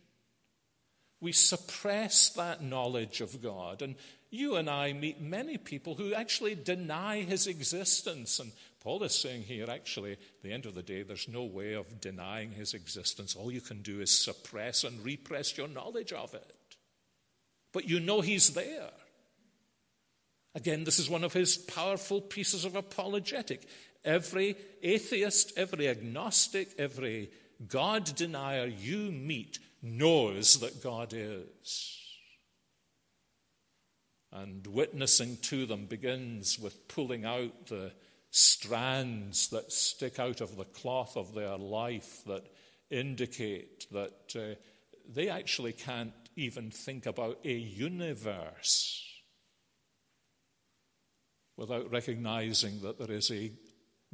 We 1.20 1.30
suppress 1.30 2.30
that 2.30 2.64
knowledge 2.64 3.20
of 3.20 3.40
God. 3.40 3.80
And 3.80 3.94
you 4.28 4.56
and 4.56 4.68
I 4.68 4.92
meet 4.92 5.20
many 5.20 5.56
people 5.56 5.94
who 5.94 6.14
actually 6.14 6.56
deny 6.56 7.20
his 7.20 7.46
existence. 7.46 8.40
And 8.40 8.50
Paul 8.80 9.04
is 9.04 9.14
saying 9.14 9.42
here, 9.42 9.66
actually, 9.70 10.14
at 10.14 10.18
the 10.42 10.52
end 10.52 10.66
of 10.66 10.74
the 10.74 10.82
day, 10.82 11.04
there's 11.04 11.28
no 11.28 11.44
way 11.44 11.74
of 11.74 12.00
denying 12.00 12.50
his 12.50 12.74
existence. 12.74 13.36
All 13.36 13.52
you 13.52 13.60
can 13.60 13.82
do 13.82 14.00
is 14.00 14.10
suppress 14.10 14.82
and 14.82 15.04
repress 15.04 15.56
your 15.56 15.68
knowledge 15.68 16.12
of 16.12 16.34
it. 16.34 16.56
But 17.72 17.88
you 17.88 18.00
know 18.00 18.20
he's 18.20 18.50
there. 18.54 18.90
Again, 20.54 20.84
this 20.84 20.98
is 20.98 21.08
one 21.08 21.24
of 21.24 21.32
his 21.32 21.56
powerful 21.56 22.20
pieces 22.20 22.64
of 22.64 22.76
apologetic. 22.76 23.66
Every 24.04 24.56
atheist, 24.82 25.52
every 25.56 25.88
agnostic, 25.88 26.68
every 26.78 27.30
God 27.66 28.04
denier 28.16 28.66
you 28.66 29.12
meet 29.12 29.58
knows 29.80 30.60
that 30.60 30.82
God 30.82 31.14
is. 31.14 31.98
And 34.30 34.66
witnessing 34.66 35.38
to 35.42 35.66
them 35.66 35.86
begins 35.86 36.58
with 36.58 36.88
pulling 36.88 37.24
out 37.24 37.66
the 37.66 37.92
strands 38.30 39.48
that 39.48 39.72
stick 39.72 40.18
out 40.18 40.40
of 40.40 40.56
the 40.56 40.64
cloth 40.64 41.16
of 41.16 41.34
their 41.34 41.56
life 41.56 42.22
that 42.26 42.44
indicate 42.90 43.86
that 43.92 44.34
uh, 44.36 44.54
they 45.08 45.28
actually 45.28 45.72
can't 45.72 46.12
even 46.36 46.70
think 46.70 47.04
about 47.04 47.38
a 47.44 47.52
universe 47.52 49.11
without 51.56 51.90
recognizing 51.90 52.80
that 52.80 52.98
there 52.98 53.10
is 53.10 53.30
a 53.30 53.52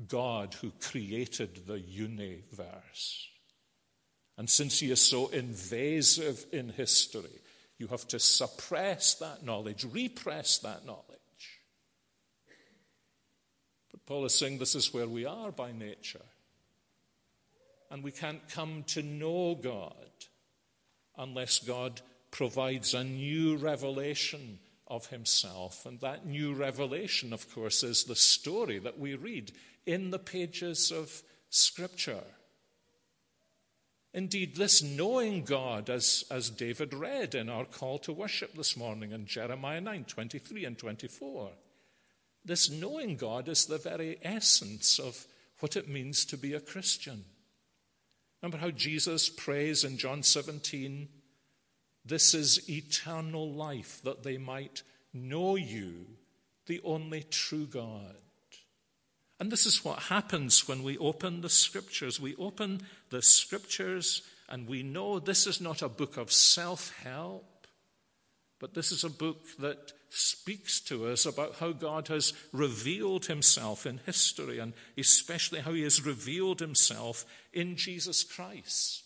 God 0.06 0.54
who 0.54 0.72
created 0.80 1.66
the 1.66 1.80
universe. 1.80 3.28
And 4.36 4.48
since 4.48 4.78
he 4.78 4.90
is 4.90 5.00
so 5.00 5.28
invasive 5.28 6.46
in 6.52 6.68
history, 6.68 7.40
you 7.78 7.88
have 7.88 8.06
to 8.08 8.18
suppress 8.18 9.14
that 9.14 9.44
knowledge, 9.44 9.84
repress 9.84 10.58
that 10.58 10.86
knowledge. 10.86 11.04
But 13.90 14.04
Paul 14.06 14.24
is 14.26 14.34
saying 14.34 14.58
this 14.58 14.74
is 14.74 14.94
where 14.94 15.08
we 15.08 15.24
are 15.24 15.50
by 15.50 15.72
nature. 15.72 16.24
And 17.90 18.04
we 18.04 18.12
can't 18.12 18.46
come 18.48 18.84
to 18.88 19.02
know 19.02 19.54
God 19.54 19.94
unless 21.16 21.58
God 21.58 22.00
provides 22.30 22.94
a 22.94 23.02
new 23.02 23.56
revelation 23.56 24.58
of 24.88 25.06
himself. 25.06 25.86
And 25.86 26.00
that 26.00 26.26
new 26.26 26.54
revelation, 26.54 27.32
of 27.32 27.52
course, 27.54 27.82
is 27.82 28.04
the 28.04 28.16
story 28.16 28.78
that 28.78 28.98
we 28.98 29.14
read 29.14 29.52
in 29.86 30.10
the 30.10 30.18
pages 30.18 30.90
of 30.90 31.22
Scripture. 31.50 32.24
Indeed, 34.14 34.56
this 34.56 34.82
knowing 34.82 35.44
God, 35.44 35.90
as, 35.90 36.24
as 36.30 36.50
David 36.50 36.94
read 36.94 37.34
in 37.34 37.48
our 37.48 37.64
call 37.64 37.98
to 38.00 38.12
worship 38.12 38.54
this 38.54 38.76
morning 38.76 39.12
in 39.12 39.26
Jeremiah 39.26 39.80
9 39.80 40.04
23 40.04 40.64
and 40.64 40.78
24, 40.78 41.50
this 42.44 42.70
knowing 42.70 43.16
God 43.16 43.48
is 43.48 43.66
the 43.66 43.78
very 43.78 44.18
essence 44.22 44.98
of 44.98 45.26
what 45.60 45.76
it 45.76 45.88
means 45.88 46.24
to 46.26 46.36
be 46.36 46.54
a 46.54 46.60
Christian. 46.60 47.24
Remember 48.40 48.58
how 48.58 48.70
Jesus 48.70 49.28
prays 49.28 49.84
in 49.84 49.98
John 49.98 50.22
17, 50.22 51.08
This 52.08 52.34
is 52.34 52.68
eternal 52.68 53.52
life, 53.52 54.00
that 54.02 54.22
they 54.22 54.38
might 54.38 54.82
know 55.12 55.56
you, 55.56 56.06
the 56.66 56.80
only 56.84 57.22
true 57.22 57.66
God 57.66 58.16
and 59.40 59.52
this 59.52 59.66
is 59.66 59.84
what 59.84 60.00
happens 60.00 60.66
when 60.66 60.82
we 60.82 60.98
open 60.98 61.40
the 61.40 61.48
scriptures. 61.48 62.20
We 62.20 62.34
open 62.36 62.80
the 63.10 63.22
scriptures 63.22 64.22
and 64.48 64.66
we 64.66 64.82
know 64.82 65.18
this 65.18 65.46
is 65.46 65.60
not 65.60 65.82
a 65.82 65.88
book 65.88 66.16
of 66.16 66.32
self 66.32 66.92
help, 67.04 67.66
but 68.58 68.74
this 68.74 68.90
is 68.90 69.04
a 69.04 69.10
book 69.10 69.44
that 69.60 69.92
speaks 70.10 70.80
to 70.80 71.06
us 71.06 71.24
about 71.24 71.56
how 71.56 71.70
God 71.70 72.08
has 72.08 72.32
revealed 72.52 73.26
himself 73.26 73.86
in 73.86 74.00
history 74.06 74.58
and 74.58 74.72
especially 74.96 75.60
how 75.60 75.72
he 75.72 75.82
has 75.82 76.04
revealed 76.04 76.58
himself 76.58 77.24
in 77.52 77.76
Jesus 77.76 78.24
Christ. 78.24 79.04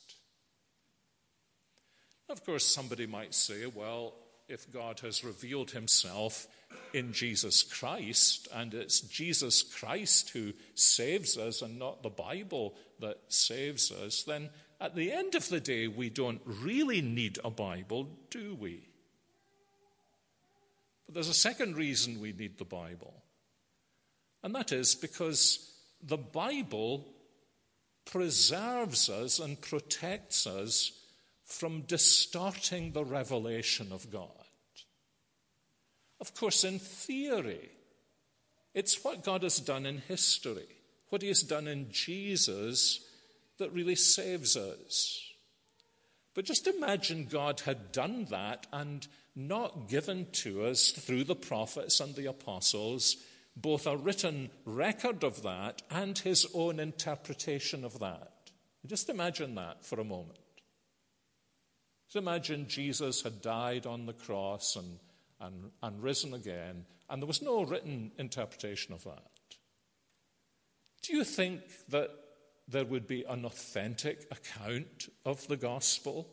Of 2.32 2.46
course, 2.46 2.64
somebody 2.64 3.06
might 3.06 3.34
say, 3.34 3.66
well, 3.66 4.14
if 4.48 4.72
God 4.72 5.00
has 5.00 5.22
revealed 5.22 5.70
himself 5.72 6.46
in 6.94 7.12
Jesus 7.12 7.62
Christ, 7.62 8.48
and 8.54 8.72
it's 8.72 9.02
Jesus 9.02 9.62
Christ 9.62 10.30
who 10.30 10.54
saves 10.74 11.36
us 11.36 11.60
and 11.60 11.78
not 11.78 12.02
the 12.02 12.08
Bible 12.08 12.74
that 13.00 13.18
saves 13.28 13.92
us, 13.92 14.22
then 14.22 14.48
at 14.80 14.96
the 14.96 15.12
end 15.12 15.34
of 15.34 15.46
the 15.50 15.60
day, 15.60 15.88
we 15.88 16.08
don't 16.08 16.40
really 16.46 17.02
need 17.02 17.38
a 17.44 17.50
Bible, 17.50 18.08
do 18.30 18.54
we? 18.54 18.88
But 21.04 21.14
there's 21.14 21.28
a 21.28 21.34
second 21.34 21.76
reason 21.76 22.18
we 22.18 22.32
need 22.32 22.56
the 22.56 22.64
Bible, 22.64 23.12
and 24.42 24.54
that 24.54 24.72
is 24.72 24.94
because 24.94 25.70
the 26.02 26.16
Bible 26.16 27.06
preserves 28.06 29.10
us 29.10 29.38
and 29.38 29.60
protects 29.60 30.46
us 30.46 30.92
from 31.52 31.82
distorting 31.82 32.92
the 32.92 33.04
revelation 33.04 33.92
of 33.92 34.10
God. 34.10 34.28
Of 36.20 36.34
course, 36.34 36.64
in 36.64 36.78
theory, 36.78 37.70
it's 38.74 39.04
what 39.04 39.24
God 39.24 39.42
has 39.42 39.58
done 39.58 39.86
in 39.86 39.98
history, 39.98 40.68
what 41.10 41.22
He 41.22 41.28
has 41.28 41.42
done 41.42 41.68
in 41.68 41.90
Jesus 41.90 43.00
that 43.58 43.72
really 43.72 43.96
saves 43.96 44.56
us. 44.56 45.20
But 46.34 46.46
just 46.46 46.66
imagine 46.66 47.26
God 47.30 47.60
had 47.60 47.92
done 47.92 48.26
that 48.30 48.66
and 48.72 49.06
not 49.36 49.88
given 49.88 50.26
to 50.32 50.64
us 50.64 50.90
through 50.90 51.24
the 51.24 51.36
prophets 51.36 52.00
and 52.00 52.14
the 52.14 52.26
apostles 52.26 53.16
both 53.54 53.86
a 53.86 53.96
written 53.96 54.50
record 54.64 55.22
of 55.22 55.42
that 55.42 55.82
and 55.90 56.18
his 56.18 56.46
own 56.54 56.80
interpretation 56.80 57.84
of 57.84 57.98
that. 57.98 58.32
Just 58.86 59.10
imagine 59.10 59.54
that 59.56 59.84
for 59.84 60.00
a 60.00 60.04
moment. 60.04 60.38
So 62.12 62.18
imagine 62.18 62.68
Jesus 62.68 63.22
had 63.22 63.40
died 63.40 63.86
on 63.86 64.04
the 64.04 64.12
cross 64.12 64.76
and, 64.76 64.98
and, 65.40 65.70
and 65.82 66.02
risen 66.02 66.34
again, 66.34 66.84
and 67.08 67.22
there 67.22 67.26
was 67.26 67.40
no 67.40 67.62
written 67.62 68.12
interpretation 68.18 68.92
of 68.92 69.02
that. 69.04 69.30
Do 71.00 71.16
you 71.16 71.24
think 71.24 71.62
that 71.88 72.10
there 72.68 72.84
would 72.84 73.06
be 73.06 73.24
an 73.24 73.46
authentic 73.46 74.26
account 74.30 75.08
of 75.24 75.48
the 75.48 75.56
gospel 75.56 76.28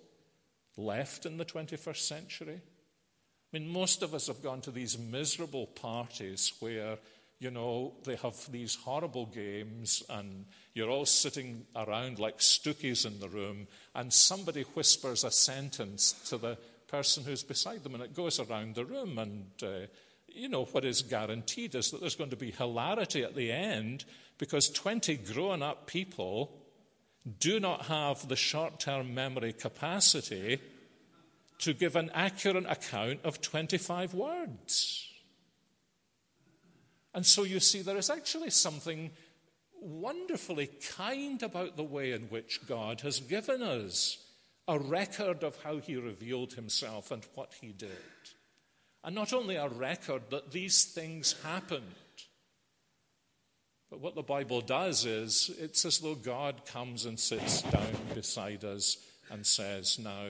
left 0.76 1.26
in 1.26 1.38
the 1.38 1.46
21st 1.46 1.96
century? 1.96 2.60
I 2.60 3.58
mean, 3.58 3.70
most 3.70 4.04
of 4.04 4.14
us 4.14 4.28
have 4.28 4.44
gone 4.44 4.60
to 4.64 4.72
these 4.72 5.00
miserable 5.00 5.68
parties 5.68 6.52
where, 6.60 6.98
you 7.40 7.52
know, 7.52 7.94
they 8.04 8.18
have 8.18 8.52
these 8.52 8.76
horrible 8.76 9.26
games 9.26 10.04
and 10.10 10.46
you're 10.74 10.90
all 10.90 11.06
sitting 11.06 11.66
around 11.76 12.20
like 12.20 12.40
stookies 12.40 13.06
in 13.06 13.20
the 13.20 13.30
room 13.30 13.68
and 13.96 14.12
somebody 14.12 14.64
whispers 14.64 15.24
a 15.24 15.32
sentence 15.32 16.12
to 16.30 16.38
the 16.38 16.58
person 16.90 17.24
who's 17.24 17.44
beside 17.44 17.84
them 17.84 17.96
and 17.96 18.04
it 18.04 18.16
goes 18.16 18.40
around 18.40 18.76
the 18.76 18.84
room 18.84 19.18
and, 19.18 19.46
uh, 19.64 19.88
you 20.28 20.50
know, 20.50 20.66
what 20.66 20.84
is 20.84 21.02
guaranteed 21.02 21.76
is 21.76 21.92
that 21.92 22.02
there's 22.02 22.16
going 22.16 22.30
to 22.30 22.36
be 22.36 22.52
hilarity 22.52 23.24
at 23.24 23.36
the 23.36 23.52
end 23.52 24.04
because 24.38 24.70
20 24.70 25.16
grown 25.18 25.64
up 25.64 25.88
people 25.88 26.52
do 27.40 27.60
not 27.60 27.86
have 27.86 28.28
the 28.28 28.36
short 28.36 28.80
term 28.80 29.14
memory 29.14 29.54
capacity 29.54 30.60
to 31.60 31.74
give 31.74 31.96
an 31.96 32.10
accurate 32.14 32.66
account 32.68 33.20
of 33.24 33.42
25 33.42 34.14
words. 34.14 35.09
And 37.14 37.26
so 37.26 37.44
you 37.44 37.60
see, 37.60 37.82
there 37.82 37.98
is 37.98 38.10
actually 38.10 38.52
something 38.52 39.12
wonderfully 39.82 40.70
kind 40.96 41.42
about 41.42 41.78
the 41.78 41.84
way 41.84 42.12
in 42.12 42.24
which 42.24 42.66
God 42.68 43.02
has 43.02 43.20
given 43.20 43.62
us 43.64 44.18
a 44.68 44.78
record 44.78 45.44
of 45.44 45.62
how 45.64 45.78
he 45.78 45.96
revealed 45.96 46.54
himself 46.54 47.12
and 47.12 47.26
what 47.34 47.54
he 47.60 47.70
did. 47.70 47.90
And 49.04 49.16
not 49.16 49.34
only 49.34 49.56
a 49.56 49.68
record 49.68 50.24
that 50.30 50.52
these 50.52 50.86
things 50.86 51.34
happened, 51.44 51.84
but 53.90 54.02
what 54.02 54.14
the 54.14 54.22
Bible 54.22 54.62
does 54.62 55.06
is 55.06 55.50
it's 55.60 55.86
as 55.86 55.98
though 55.98 56.16
God 56.16 56.66
comes 56.66 57.06
and 57.06 57.20
sits 57.20 57.64
down 57.64 57.96
beside 58.14 58.64
us 58.64 58.98
and 59.32 59.46
says, 59.46 59.98
Now, 59.98 60.28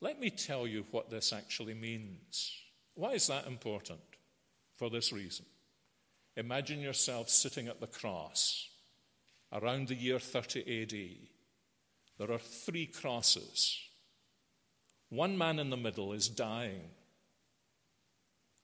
let 0.00 0.18
me 0.18 0.30
tell 0.30 0.66
you 0.66 0.84
what 0.90 1.10
this 1.10 1.32
actually 1.32 1.74
means. 1.74 2.52
Why 2.94 3.12
is 3.12 3.28
that 3.28 3.46
important? 3.46 4.00
For 4.76 4.90
this 4.90 5.12
reason. 5.12 5.46
Imagine 6.36 6.80
yourself 6.80 7.28
sitting 7.28 7.68
at 7.68 7.80
the 7.80 7.86
cross 7.86 8.68
around 9.52 9.88
the 9.88 9.94
year 9.94 10.18
30 10.18 10.82
AD. 10.82 11.28
There 12.18 12.34
are 12.34 12.38
three 12.38 12.86
crosses. 12.86 13.78
One 15.10 15.36
man 15.36 15.58
in 15.58 15.70
the 15.70 15.76
middle 15.76 16.12
is 16.12 16.28
dying. 16.28 16.88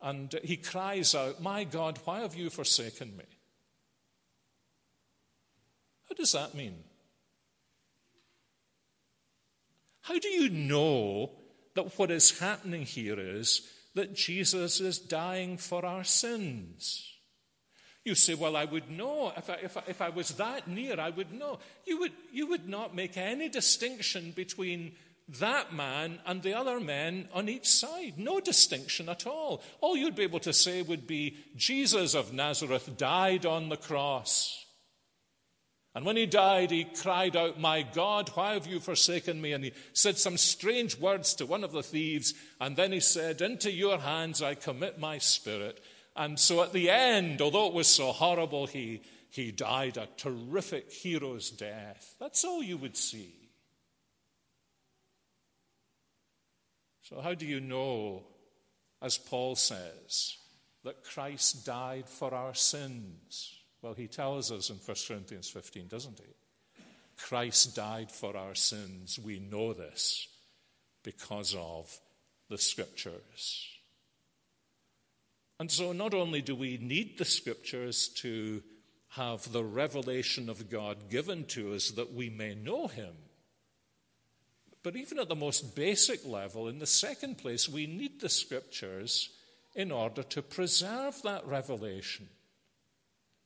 And 0.00 0.32
he 0.42 0.56
cries 0.56 1.14
out, 1.14 1.42
My 1.42 1.64
God, 1.64 1.98
why 2.04 2.20
have 2.20 2.34
you 2.34 2.48
forsaken 2.50 3.16
me? 3.16 3.24
What 6.06 6.16
does 6.16 6.32
that 6.32 6.54
mean? 6.54 6.84
How 10.02 10.18
do 10.18 10.28
you 10.28 10.48
know 10.48 11.32
that 11.74 11.98
what 11.98 12.10
is 12.10 12.38
happening 12.38 12.82
here 12.82 13.20
is 13.20 13.68
that 13.94 14.14
Jesus 14.14 14.80
is 14.80 14.98
dying 14.98 15.58
for 15.58 15.84
our 15.84 16.04
sins? 16.04 17.17
You 18.04 18.14
say, 18.14 18.34
Well, 18.34 18.56
I 18.56 18.64
would 18.64 18.90
know. 18.90 19.32
If 19.36 19.50
I, 19.50 19.54
if 19.54 19.76
I, 19.76 19.82
if 19.86 20.02
I 20.02 20.08
was 20.08 20.30
that 20.30 20.68
near, 20.68 20.98
I 20.98 21.10
would 21.10 21.32
know. 21.32 21.58
You 21.86 22.00
would, 22.00 22.12
you 22.32 22.46
would 22.48 22.68
not 22.68 22.94
make 22.94 23.16
any 23.16 23.48
distinction 23.48 24.32
between 24.32 24.92
that 25.40 25.74
man 25.74 26.20
and 26.24 26.42
the 26.42 26.54
other 26.54 26.80
men 26.80 27.28
on 27.34 27.48
each 27.48 27.68
side. 27.68 28.14
No 28.16 28.40
distinction 28.40 29.08
at 29.08 29.26
all. 29.26 29.62
All 29.80 29.96
you'd 29.96 30.16
be 30.16 30.22
able 30.22 30.40
to 30.40 30.52
say 30.52 30.80
would 30.80 31.06
be 31.06 31.36
Jesus 31.54 32.14
of 32.14 32.32
Nazareth 32.32 32.96
died 32.96 33.44
on 33.44 33.68
the 33.68 33.76
cross. 33.76 34.64
And 35.94 36.06
when 36.06 36.16
he 36.16 36.26
died, 36.26 36.70
he 36.70 36.84
cried 36.84 37.34
out, 37.34 37.58
My 37.58 37.82
God, 37.82 38.30
why 38.34 38.54
have 38.54 38.66
you 38.66 38.78
forsaken 38.78 39.40
me? 39.40 39.52
And 39.52 39.64
he 39.64 39.72
said 39.92 40.16
some 40.16 40.36
strange 40.36 40.98
words 40.98 41.34
to 41.34 41.46
one 41.46 41.64
of 41.64 41.72
the 41.72 41.82
thieves. 41.82 42.34
And 42.60 42.76
then 42.76 42.92
he 42.92 43.00
said, 43.00 43.40
Into 43.40 43.70
your 43.70 43.98
hands 43.98 44.40
I 44.40 44.54
commit 44.54 44.98
my 44.98 45.18
spirit. 45.18 45.82
And 46.18 46.36
so 46.36 46.64
at 46.64 46.72
the 46.72 46.90
end, 46.90 47.40
although 47.40 47.68
it 47.68 47.74
was 47.74 47.86
so 47.86 48.10
horrible, 48.10 48.66
he, 48.66 49.02
he 49.30 49.52
died 49.52 49.96
a 49.96 50.08
terrific 50.16 50.90
hero's 50.92 51.48
death. 51.48 52.16
That's 52.18 52.44
all 52.44 52.60
you 52.60 52.76
would 52.76 52.96
see. 52.96 53.32
So, 57.02 57.20
how 57.20 57.34
do 57.34 57.46
you 57.46 57.60
know, 57.60 58.24
as 59.00 59.16
Paul 59.16 59.54
says, 59.54 60.36
that 60.82 61.04
Christ 61.04 61.64
died 61.64 62.08
for 62.08 62.34
our 62.34 62.52
sins? 62.52 63.54
Well, 63.80 63.94
he 63.94 64.08
tells 64.08 64.50
us 64.50 64.70
in 64.70 64.76
1 64.76 64.96
Corinthians 65.06 65.48
15, 65.48 65.86
doesn't 65.86 66.18
he? 66.18 66.82
Christ 67.16 67.76
died 67.76 68.10
for 68.10 68.36
our 68.36 68.56
sins. 68.56 69.20
We 69.20 69.38
know 69.38 69.72
this 69.72 70.26
because 71.04 71.54
of 71.54 71.96
the 72.48 72.58
scriptures. 72.58 73.77
And 75.60 75.70
so, 75.70 75.92
not 75.92 76.14
only 76.14 76.40
do 76.40 76.54
we 76.54 76.78
need 76.78 77.18
the 77.18 77.24
scriptures 77.24 78.08
to 78.16 78.62
have 79.10 79.50
the 79.50 79.64
revelation 79.64 80.48
of 80.48 80.70
God 80.70 81.10
given 81.10 81.44
to 81.46 81.74
us 81.74 81.90
that 81.92 82.12
we 82.12 82.30
may 82.30 82.54
know 82.54 82.86
Him, 82.86 83.14
but 84.82 84.96
even 84.96 85.18
at 85.18 85.28
the 85.28 85.34
most 85.34 85.74
basic 85.74 86.24
level, 86.24 86.68
in 86.68 86.78
the 86.78 86.86
second 86.86 87.38
place, 87.38 87.68
we 87.68 87.86
need 87.86 88.20
the 88.20 88.28
scriptures 88.28 89.30
in 89.74 89.90
order 89.90 90.22
to 90.22 90.42
preserve 90.42 91.20
that 91.22 91.46
revelation 91.46 92.28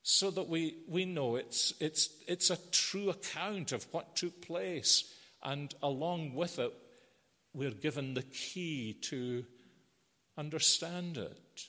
so 0.02 0.30
that 0.30 0.48
we, 0.48 0.76
we 0.88 1.04
know 1.04 1.36
it's, 1.36 1.72
it's, 1.80 2.10
it's 2.26 2.50
a 2.50 2.58
true 2.70 3.10
account 3.10 3.72
of 3.72 3.86
what 3.92 4.16
took 4.16 4.42
place. 4.42 5.12
And 5.42 5.74
along 5.82 6.34
with 6.34 6.58
it, 6.58 6.72
we're 7.54 7.70
given 7.70 8.14
the 8.14 8.22
key 8.22 8.96
to 9.02 9.44
understand 10.36 11.18
it. 11.18 11.68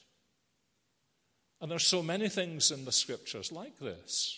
And 1.63 1.71
there's 1.71 1.87
so 1.87 2.03
many 2.03 2.27
things 2.27 2.71
in 2.71 2.83
the 2.83 2.91
scriptures 2.91 3.49
like 3.49 3.79
this, 3.79 4.37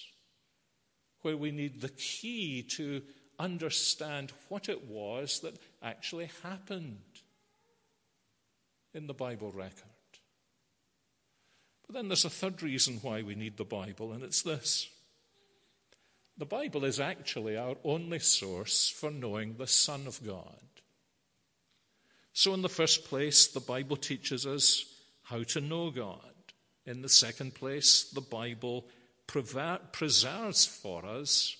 where 1.23 1.35
we 1.35 1.49
need 1.49 1.81
the 1.81 1.89
key 1.89 2.61
to 2.73 3.01
understand 3.39 4.31
what 4.47 4.69
it 4.69 4.87
was 4.87 5.39
that 5.39 5.57
actually 5.81 6.29
happened 6.43 6.99
in 8.93 9.07
the 9.07 9.13
Bible 9.15 9.51
record. 9.51 9.89
But 11.87 11.95
then 11.95 12.09
there's 12.09 12.25
a 12.25 12.29
third 12.29 12.61
reason 12.61 12.99
why 13.01 13.23
we 13.23 13.33
need 13.33 13.57
the 13.57 13.65
Bible, 13.65 14.11
and 14.11 14.21
it's 14.21 14.43
this. 14.43 14.87
The 16.37 16.45
Bible 16.45 16.85
is 16.85 16.99
actually 16.99 17.57
our 17.57 17.75
only 17.83 18.19
source 18.19 18.87
for 18.87 19.09
knowing 19.09 19.55
the 19.55 19.65
Son 19.65 20.05
of 20.05 20.23
God. 20.23 20.61
So, 22.33 22.53
in 22.53 22.61
the 22.61 22.69
first 22.69 23.05
place, 23.05 23.47
the 23.47 23.61
Bible 23.61 23.97
teaches 23.97 24.45
us 24.45 24.85
how 25.23 25.41
to 25.41 25.59
know 25.59 25.89
God. 25.89 26.34
In 26.85 27.01
the 27.01 27.09
second 27.09 27.55
place, 27.55 28.03
the 28.03 28.21
Bible 28.21 28.87
preserves 29.27 30.65
for 30.65 31.05
us 31.05 31.57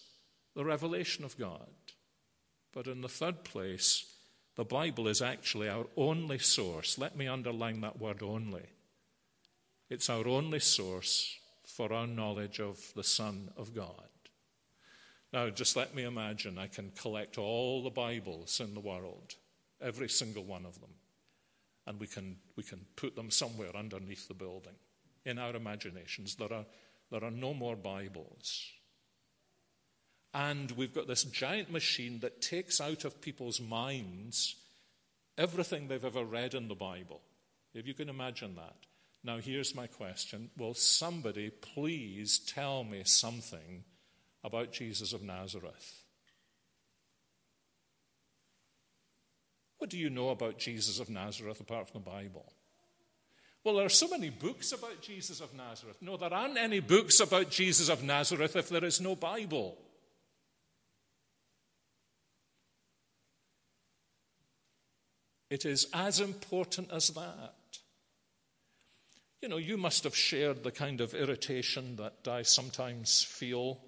the 0.56 0.66
revelation 0.66 1.26
of 1.26 1.38
God. 1.38 1.68
But 2.74 2.88
in 2.88 3.02
the 3.02 3.10
third 3.10 3.44
place, 3.44 4.06
the 4.56 4.66
Bible 4.66 5.08
is 5.08 5.22
actually 5.22 5.70
our 5.70 5.88
only 5.98 6.38
source. 6.40 6.98
Let 6.98 7.16
me 7.16 7.28
underline 7.28 7.82
that 7.82 8.00
word 8.00 8.22
only 8.22 8.64
it's 9.90 10.10
our 10.10 10.28
only 10.28 10.60
source 10.60 11.38
for 11.66 11.94
our 11.94 12.08
knowledge 12.08 12.60
of 12.60 12.80
the 12.96 13.04
Son 13.04 13.52
of 13.56 13.74
God. 13.74 14.10
Now, 15.32 15.50
just 15.50 15.76
let 15.76 15.94
me 15.94 16.04
imagine 16.04 16.58
I 16.58 16.68
can 16.68 16.92
collect 16.92 17.38
all 17.38 17.84
the 17.84 17.90
Bibles 17.90 18.60
in 18.60 18.74
the 18.74 18.80
world, 18.80 19.36
every 19.82 20.10
single 20.10 20.44
one 20.44 20.66
of 20.66 20.80
them, 20.80 20.94
and 21.86 22.00
we 22.00 22.08
can, 22.08 22.38
we 22.56 22.64
can 22.64 22.86
put 22.96 23.16
them 23.16 23.30
somewhere 23.30 23.76
underneath 23.76 24.28
the 24.28 24.34
building. 24.34 24.76
In 25.26 25.40
our 25.40 25.56
imaginations, 25.56 26.36
there 26.36 26.54
are, 26.54 26.66
there 27.12 27.24
are 27.24 27.32
no 27.32 27.54
more 27.54 27.76
Bibles. 27.76 28.72
And 30.34 30.72
we've 30.72 30.94
got 30.94 31.08
this 31.08 31.24
giant 31.24 31.72
machine 31.72 32.20
that 32.20 32.42
takes 32.42 32.80
out 32.82 33.06
of 33.06 33.22
people's 33.22 33.62
minds 33.62 34.56
everything 35.38 35.88
they've 35.88 36.04
ever 36.04 36.24
read 36.24 36.54
in 36.54 36.68
the 36.68 36.76
Bible. 36.76 37.22
If 37.74 37.88
you 37.88 37.94
can 37.94 38.10
imagine 38.10 38.56
that. 38.56 38.76
Now, 39.24 39.38
here's 39.38 39.74
my 39.74 39.88
question 39.88 40.52
Will 40.58 40.74
somebody 40.74 41.50
please 41.50 42.40
tell 42.40 42.84
me 42.84 43.02
something 43.06 43.84
about 44.44 44.72
Jesus 44.72 45.14
of 45.14 45.24
Nazareth? 45.24 46.04
What 49.78 49.90
do 49.90 49.98
you 49.98 50.10
know 50.10 50.30
about 50.30 50.58
Jesus 50.58 51.00
of 51.00 51.10
Nazareth 51.10 51.60
apart 51.60 51.90
from 51.90 52.02
the 52.02 52.10
Bible? 52.10 52.52
Well, 53.66 53.78
there 53.78 53.86
are 53.88 53.90
so 53.90 54.08
many 54.08 54.30
books 54.30 54.74
about 54.74 55.02
Jesus 55.02 55.42
of 55.42 55.52
Nazareth. 55.56 55.98
No, 56.00 56.18
there 56.18 56.32
aren't 56.32 56.56
any 56.56 56.82
books 56.82 57.20
about 57.20 57.50
Jesus 57.50 57.90
of 57.90 58.04
Nazareth 58.04 58.56
if 58.56 58.70
there 58.70 58.86
is 58.86 59.02
no 59.02 59.16
Bible. 59.16 59.76
It 65.50 65.66
is 65.66 65.88
as 65.96 66.20
important 66.20 66.92
as 66.92 67.10
that. 67.10 67.56
You 69.42 69.50
know, 69.50 69.58
you 69.58 69.78
must 69.78 70.04
have 70.04 70.16
shared 70.16 70.64
the 70.64 70.72
kind 70.72 71.02
of 71.02 71.16
irritation 71.16 71.96
that 71.96 72.28
I 72.28 72.44
sometimes 72.44 73.24
feel, 73.24 73.80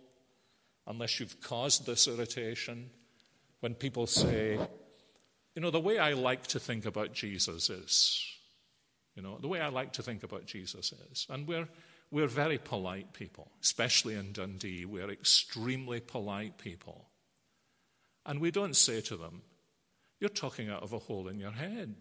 unless 0.87 1.19
you've 1.19 1.39
caused 1.39 1.85
this 1.85 2.07
irritation, 2.07 2.89
when 3.59 3.75
people 3.75 4.07
say, 4.07 4.57
you 5.53 5.61
know, 5.61 5.69
the 5.69 5.79
way 5.79 5.99
I 5.99 6.13
like 6.13 6.47
to 6.47 6.59
think 6.59 6.87
about 6.87 7.13
Jesus 7.13 7.69
is, 7.69 8.36
you 9.17 9.23
know, 9.23 9.39
the 9.41 9.47
way 9.47 9.59
I 9.59 9.69
like 9.69 9.93
to 9.93 10.03
think 10.03 10.21
about 10.21 10.45
Jesus 10.45 10.93
is, 11.11 11.25
and 11.27 11.47
we're, 11.47 11.67
we're 12.11 12.27
very 12.27 12.59
polite 12.59 13.13
people, 13.13 13.49
especially 13.63 14.13
in 14.13 14.31
Dundee. 14.31 14.85
We're 14.85 15.09
extremely 15.09 15.99
polite 15.99 16.59
people. 16.59 17.09
And 18.27 18.39
we 18.39 18.51
don't 18.51 18.75
say 18.75 19.01
to 19.01 19.17
them, 19.17 19.41
You're 20.19 20.29
talking 20.29 20.69
out 20.69 20.83
of 20.83 20.93
a 20.93 20.99
hole 20.99 21.27
in 21.29 21.39
your 21.39 21.51
head. 21.51 21.95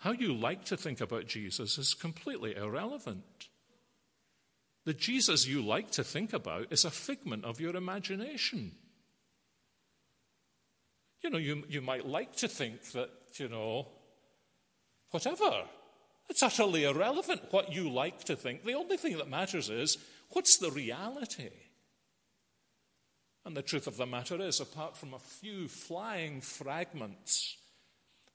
How 0.00 0.12
you 0.12 0.34
like 0.34 0.66
to 0.66 0.76
think 0.76 1.00
about 1.00 1.26
Jesus 1.26 1.78
is 1.78 1.94
completely 1.94 2.54
irrelevant. 2.54 3.48
The 4.84 4.92
Jesus 4.92 5.46
you 5.46 5.62
like 5.62 5.90
to 5.92 6.04
think 6.04 6.34
about 6.34 6.70
is 6.70 6.84
a 6.84 6.90
figment 6.90 7.46
of 7.46 7.58
your 7.58 7.74
imagination. 7.74 8.72
You 11.22 11.30
know, 11.30 11.38
you, 11.38 11.64
you 11.70 11.80
might 11.80 12.06
like 12.06 12.36
to 12.36 12.48
think 12.48 12.92
that, 12.92 13.08
you 13.36 13.48
know, 13.48 13.88
whatever. 15.10 15.64
It's 16.28 16.42
utterly 16.42 16.84
irrelevant 16.84 17.42
what 17.50 17.72
you 17.72 17.90
like 17.90 18.24
to 18.24 18.36
think. 18.36 18.64
The 18.64 18.74
only 18.74 18.96
thing 18.96 19.16
that 19.18 19.28
matters 19.28 19.70
is 19.70 19.98
what's 20.30 20.58
the 20.58 20.70
reality? 20.70 21.50
And 23.44 23.56
the 23.56 23.62
truth 23.62 23.86
of 23.86 23.96
the 23.96 24.06
matter 24.06 24.40
is, 24.40 24.58
apart 24.58 24.96
from 24.96 25.14
a 25.14 25.20
few 25.20 25.68
flying 25.68 26.40
fragments 26.40 27.56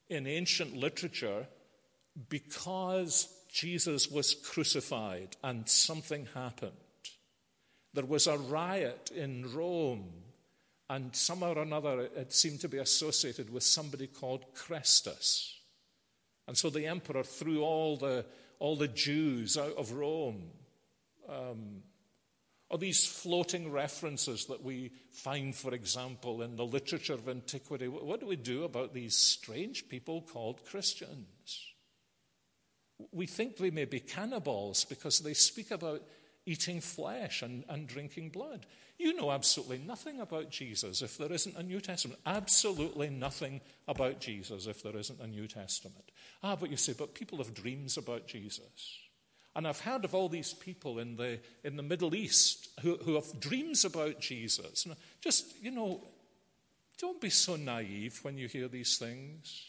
in 0.09 0.25
ancient 0.25 0.75
literature, 0.75 1.47
because 2.29 3.27
Jesus 3.51 4.09
was 4.09 4.33
crucified 4.33 5.35
and 5.43 5.67
something 5.67 6.27
happened, 6.33 6.71
there 7.93 8.05
was 8.05 8.25
a 8.27 8.37
riot 8.37 9.11
in 9.13 9.53
Rome, 9.53 10.13
and 10.89 11.13
somehow 11.13 11.55
or 11.55 11.61
another 11.61 12.07
it 12.15 12.31
seemed 12.31 12.61
to 12.61 12.69
be 12.69 12.77
associated 12.77 13.51
with 13.51 13.63
somebody 13.63 14.07
called 14.07 14.45
Chrestus. 14.55 15.60
And 16.47 16.57
so 16.57 16.69
the 16.69 16.87
emperor 16.87 17.23
threw 17.23 17.61
all 17.61 17.97
the, 17.97 18.25
all 18.59 18.75
the 18.75 18.87
Jews 18.87 19.57
out 19.57 19.75
of 19.77 19.91
Rome. 19.93 20.51
Um, 21.29 21.83
or 22.71 22.77
these 22.77 23.05
floating 23.05 23.69
references 23.69 24.45
that 24.45 24.63
we 24.63 24.93
find, 25.11 25.53
for 25.53 25.73
example, 25.73 26.41
in 26.41 26.55
the 26.55 26.65
literature 26.65 27.15
of 27.15 27.27
antiquity. 27.27 27.89
What 27.89 28.21
do 28.21 28.25
we 28.27 28.37
do 28.37 28.63
about 28.63 28.93
these 28.93 29.17
strange 29.17 29.89
people 29.89 30.21
called 30.21 30.65
Christians? 30.65 31.67
We 33.11 33.25
think 33.25 33.57
they 33.57 33.71
may 33.71 33.83
be 33.83 33.99
cannibals 33.99 34.85
because 34.85 35.19
they 35.19 35.33
speak 35.33 35.71
about 35.71 36.01
eating 36.45 36.81
flesh 36.81 37.41
and, 37.41 37.63
and 37.69 37.87
drinking 37.87 38.29
blood. 38.29 38.65
You 38.97 39.15
know 39.15 39.31
absolutely 39.31 39.79
nothing 39.79 40.19
about 40.19 40.49
Jesus 40.49 41.01
if 41.01 41.17
there 41.17 41.31
isn't 41.31 41.57
a 41.57 41.63
New 41.63 41.81
Testament. 41.81 42.19
Absolutely 42.25 43.09
nothing 43.09 43.61
about 43.87 44.19
Jesus 44.19 44.67
if 44.67 44.83
there 44.83 44.95
isn't 44.95 45.19
a 45.19 45.27
New 45.27 45.47
Testament. 45.47 46.11
Ah, 46.43 46.55
but 46.55 46.69
you 46.69 46.77
say, 46.77 46.93
but 46.93 47.15
people 47.15 47.39
have 47.39 47.53
dreams 47.53 47.97
about 47.97 48.27
Jesus. 48.27 48.99
And 49.55 49.67
I've 49.67 49.79
heard 49.79 50.05
of 50.05 50.15
all 50.15 50.29
these 50.29 50.53
people 50.53 50.99
in 50.99 51.15
the, 51.15 51.39
in 51.63 51.75
the 51.75 51.83
Middle 51.83 52.15
East 52.15 52.69
who, 52.81 52.97
who 52.97 53.15
have 53.15 53.39
dreams 53.39 53.83
about 53.85 54.19
Jesus. 54.19 54.87
Just, 55.19 55.61
you 55.61 55.71
know, 55.71 56.01
don't 56.97 57.19
be 57.19 57.31
so 57.31 57.55
naive 57.55 58.19
when 58.21 58.37
you 58.37 58.47
hear 58.47 58.67
these 58.67 58.97
things. 58.97 59.65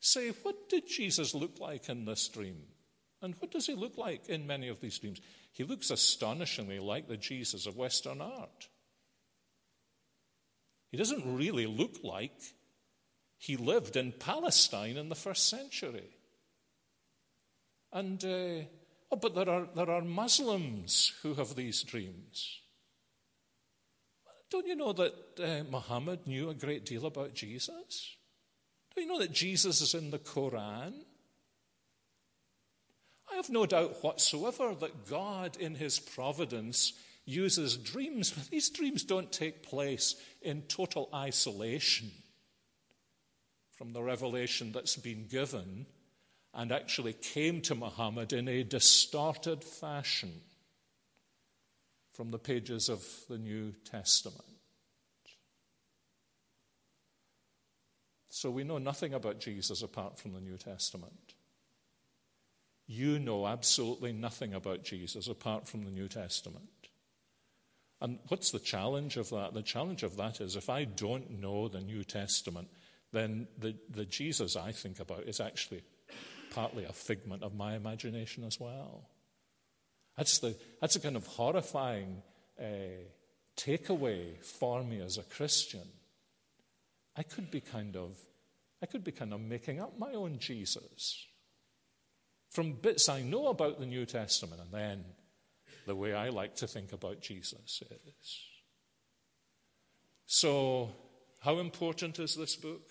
Say, 0.00 0.30
what 0.42 0.68
did 0.68 0.88
Jesus 0.88 1.34
look 1.34 1.60
like 1.60 1.88
in 1.88 2.06
this 2.06 2.26
dream? 2.28 2.62
And 3.22 3.34
what 3.38 3.50
does 3.50 3.66
he 3.66 3.74
look 3.74 3.98
like 3.98 4.28
in 4.28 4.46
many 4.46 4.68
of 4.68 4.80
these 4.80 4.98
dreams? 4.98 5.20
He 5.52 5.64
looks 5.64 5.90
astonishingly 5.90 6.78
like 6.78 7.08
the 7.08 7.16
Jesus 7.16 7.66
of 7.66 7.76
Western 7.76 8.20
art. 8.20 8.68
He 10.90 10.96
doesn't 10.96 11.36
really 11.36 11.66
look 11.66 11.96
like 12.02 12.40
he 13.36 13.56
lived 13.56 13.96
in 13.96 14.12
Palestine 14.12 14.96
in 14.96 15.08
the 15.08 15.14
first 15.14 15.48
century. 15.48 16.10
And, 17.92 18.22
uh, 18.24 18.66
oh, 19.10 19.16
but 19.20 19.34
there 19.34 19.48
are, 19.48 19.68
there 19.74 19.90
are 19.90 20.02
Muslims 20.02 21.12
who 21.22 21.34
have 21.34 21.56
these 21.56 21.82
dreams. 21.82 22.60
Don't 24.50 24.66
you 24.66 24.74
know 24.74 24.92
that 24.92 25.14
uh, 25.38 25.70
Muhammad 25.70 26.26
knew 26.26 26.50
a 26.50 26.54
great 26.54 26.84
deal 26.84 27.06
about 27.06 27.34
Jesus? 27.34 28.16
Don't 28.94 29.04
you 29.04 29.12
know 29.12 29.20
that 29.20 29.32
Jesus 29.32 29.80
is 29.80 29.94
in 29.94 30.10
the 30.10 30.18
Quran? 30.18 30.94
I 33.30 33.36
have 33.36 33.50
no 33.50 33.66
doubt 33.66 34.02
whatsoever 34.02 34.74
that 34.74 35.08
God, 35.08 35.56
in 35.58 35.74
his 35.74 35.98
providence, 35.98 36.92
uses 37.24 37.76
dreams, 37.76 38.30
but 38.30 38.50
these 38.50 38.70
dreams 38.70 39.04
don't 39.04 39.30
take 39.30 39.62
place 39.62 40.16
in 40.42 40.62
total 40.62 41.08
isolation 41.14 42.10
from 43.76 43.92
the 43.92 44.02
revelation 44.02 44.72
that's 44.72 44.96
been 44.96 45.26
given 45.26 45.86
and 46.52 46.72
actually 46.72 47.12
came 47.12 47.60
to 47.62 47.74
Muhammad 47.74 48.32
in 48.32 48.48
a 48.48 48.64
distorted 48.64 49.62
fashion 49.62 50.32
from 52.12 52.30
the 52.30 52.38
pages 52.38 52.88
of 52.88 53.06
the 53.28 53.38
New 53.38 53.72
Testament. 53.84 54.44
So 58.28 58.50
we 58.50 58.64
know 58.64 58.78
nothing 58.78 59.14
about 59.14 59.40
Jesus 59.40 59.82
apart 59.82 60.18
from 60.18 60.32
the 60.32 60.40
New 60.40 60.56
Testament 60.56 61.34
you 62.90 63.20
know 63.20 63.46
absolutely 63.46 64.12
nothing 64.12 64.52
about 64.52 64.82
Jesus 64.82 65.28
apart 65.28 65.68
from 65.68 65.84
the 65.84 65.92
New 65.92 66.08
Testament. 66.08 66.88
And 68.00 68.18
what's 68.26 68.50
the 68.50 68.58
challenge 68.58 69.16
of 69.16 69.30
that? 69.30 69.54
The 69.54 69.62
challenge 69.62 70.02
of 70.02 70.16
that 70.16 70.40
is 70.40 70.56
if 70.56 70.68
I 70.68 70.84
don't 70.84 71.40
know 71.40 71.68
the 71.68 71.80
New 71.80 72.02
Testament, 72.02 72.66
then 73.12 73.46
the, 73.56 73.76
the 73.90 74.04
Jesus 74.04 74.56
I 74.56 74.72
think 74.72 74.98
about 74.98 75.22
is 75.28 75.38
actually 75.38 75.82
partly 76.52 76.84
a 76.84 76.92
figment 76.92 77.44
of 77.44 77.54
my 77.54 77.76
imagination 77.76 78.42
as 78.42 78.58
well. 78.58 79.08
That's, 80.16 80.40
the, 80.40 80.56
that's 80.80 80.96
a 80.96 81.00
kind 81.00 81.14
of 81.14 81.28
horrifying 81.28 82.22
uh, 82.58 83.04
takeaway 83.56 84.36
for 84.44 84.82
me 84.82 85.00
as 85.00 85.16
a 85.16 85.22
Christian. 85.22 85.86
I 87.16 87.22
could 87.22 87.52
be 87.52 87.60
kind 87.60 87.94
of, 87.94 88.18
I 88.82 88.86
could 88.86 89.04
be 89.04 89.12
kind 89.12 89.32
of 89.32 89.40
making 89.40 89.80
up 89.80 89.96
my 89.96 90.12
own 90.14 90.40
Jesus 90.40 91.28
from 92.50 92.72
bits 92.72 93.08
I 93.08 93.22
know 93.22 93.48
about 93.48 93.78
the 93.78 93.86
New 93.86 94.04
Testament 94.04 94.60
and 94.60 94.72
then 94.72 95.04
the 95.86 95.94
way 95.94 96.12
I 96.14 96.28
like 96.28 96.56
to 96.56 96.66
think 96.66 96.92
about 96.92 97.20
Jesus 97.20 97.82
is. 97.90 98.40
So, 100.26 100.90
how 101.40 101.58
important 101.58 102.18
is 102.18 102.36
this 102.36 102.56
book? 102.56 102.82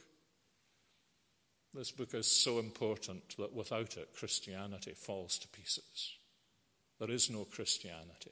This 1.73 1.91
book 1.91 2.13
is 2.13 2.27
so 2.27 2.59
important 2.59 3.37
that 3.37 3.53
without 3.53 3.95
it, 3.95 4.15
Christianity 4.15 4.93
falls 4.95 5.37
to 5.39 5.47
pieces. 5.47 6.17
There 6.99 7.11
is 7.11 7.29
no 7.29 7.45
Christianity. 7.45 8.31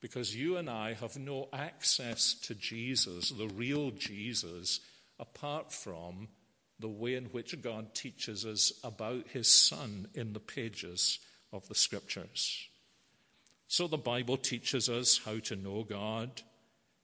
Because 0.00 0.36
you 0.36 0.56
and 0.56 0.68
I 0.68 0.92
have 0.92 1.16
no 1.16 1.48
access 1.52 2.34
to 2.42 2.54
Jesus, 2.54 3.30
the 3.30 3.48
real 3.48 3.90
Jesus, 3.90 4.80
apart 5.18 5.72
from 5.72 6.28
the 6.78 6.88
way 6.88 7.14
in 7.14 7.26
which 7.26 7.60
God 7.62 7.94
teaches 7.94 8.44
us 8.44 8.72
about 8.84 9.28
his 9.28 9.48
Son 9.48 10.08
in 10.14 10.32
the 10.32 10.40
pages 10.40 11.18
of 11.52 11.66
the 11.68 11.74
Scriptures. 11.74 12.68
So 13.68 13.88
the 13.88 13.96
Bible 13.96 14.36
teaches 14.36 14.88
us 14.88 15.20
how 15.24 15.38
to 15.40 15.56
know 15.56 15.82
God, 15.82 16.42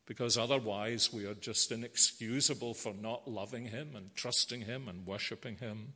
because 0.07 0.37
otherwise 0.37 1.13
we 1.13 1.27
are 1.27 1.35
just 1.35 1.73
inexcusable 1.73 2.75
for 2.75 2.93
not 2.93 3.29
loving 3.29 3.67
him 3.67 3.91
and 3.97 4.15
trusting 4.15 4.63
him 4.63 4.89
and 4.89 5.07
worshipping 5.07 5.57
him. 5.57 5.95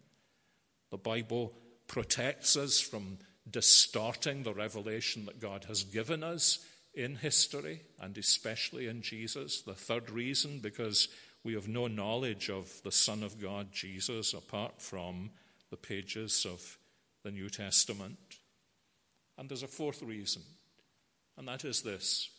The 0.90 0.96
Bible 0.96 1.52
protects 1.86 2.56
us 2.56 2.80
from 2.80 3.18
distorting 3.48 4.42
the 4.42 4.54
revelation 4.54 5.26
that 5.26 5.40
God 5.40 5.64
has 5.64 5.84
given 5.84 6.24
us 6.24 6.64
in 6.94 7.16
history 7.16 7.82
and 8.00 8.16
especially 8.16 8.86
in 8.86 9.02
Jesus. 9.02 9.60
The 9.60 9.74
third 9.74 10.10
reason, 10.10 10.60
because 10.60 11.08
we 11.46 11.54
have 11.54 11.68
no 11.68 11.86
knowledge 11.86 12.50
of 12.50 12.82
the 12.82 12.90
Son 12.90 13.22
of 13.22 13.40
God, 13.40 13.68
Jesus, 13.70 14.34
apart 14.34 14.82
from 14.82 15.30
the 15.70 15.76
pages 15.76 16.44
of 16.44 16.76
the 17.22 17.30
New 17.30 17.48
Testament. 17.48 18.18
And 19.38 19.48
there's 19.48 19.62
a 19.62 19.68
fourth 19.68 20.02
reason, 20.02 20.42
and 21.38 21.46
that 21.46 21.64
is 21.64 21.82
this 21.82 22.30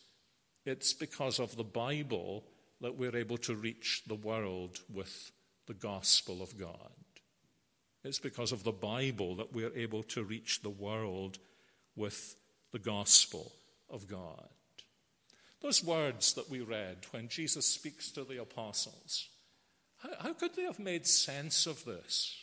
it's 0.66 0.92
because 0.92 1.40
of 1.40 1.56
the 1.56 1.64
Bible 1.64 2.44
that 2.82 2.98
we're 2.98 3.16
able 3.16 3.38
to 3.38 3.56
reach 3.56 4.04
the 4.08 4.16
world 4.16 4.82
with 4.94 5.32
the 5.68 5.74
gospel 5.74 6.42
of 6.42 6.58
God. 6.58 6.92
It's 8.04 8.20
because 8.20 8.52
of 8.52 8.66
the 8.66 8.74
Bible 8.74 9.38
that 9.38 9.54
we're 9.54 9.74
able 9.74 10.04
to 10.04 10.24
reach 10.26 10.62
the 10.62 10.70
world 10.70 11.40
with 11.96 12.36
the 12.74 12.80
gospel 12.80 13.54
of 13.90 14.06
God. 14.06 14.50
Those 15.62 15.84
words 15.84 16.34
that 16.34 16.50
we 16.50 16.62
read 16.62 16.98
when 17.12 17.30
Jesus 17.30 17.66
speaks 17.66 18.12
to 18.12 18.24
the 18.24 18.42
apostles 18.42 19.30
How, 19.98 20.10
how 20.20 20.34
could 20.34 20.56
they 20.56 20.64
have 20.64 20.80
made 20.80 21.08
sense 21.08 21.66
of 21.66 21.84
this? 21.86 22.36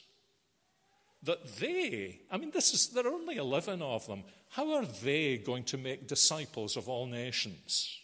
That 1.23 1.57
they, 1.57 2.21
I 2.31 2.37
mean, 2.37 2.51
this 2.51 2.75
is, 2.75 2.89
there 2.89 3.07
are 3.07 3.15
only 3.15 3.37
11 3.37 3.81
of 3.81 4.07
them. 4.07 4.25
How 4.51 4.75
are 4.75 4.85
they 4.85 5.39
going 5.39 5.65
to 5.65 5.79
make 5.79 6.07
disciples 6.07 6.77
of 6.77 6.89
all 6.89 7.07
nations? 7.07 7.99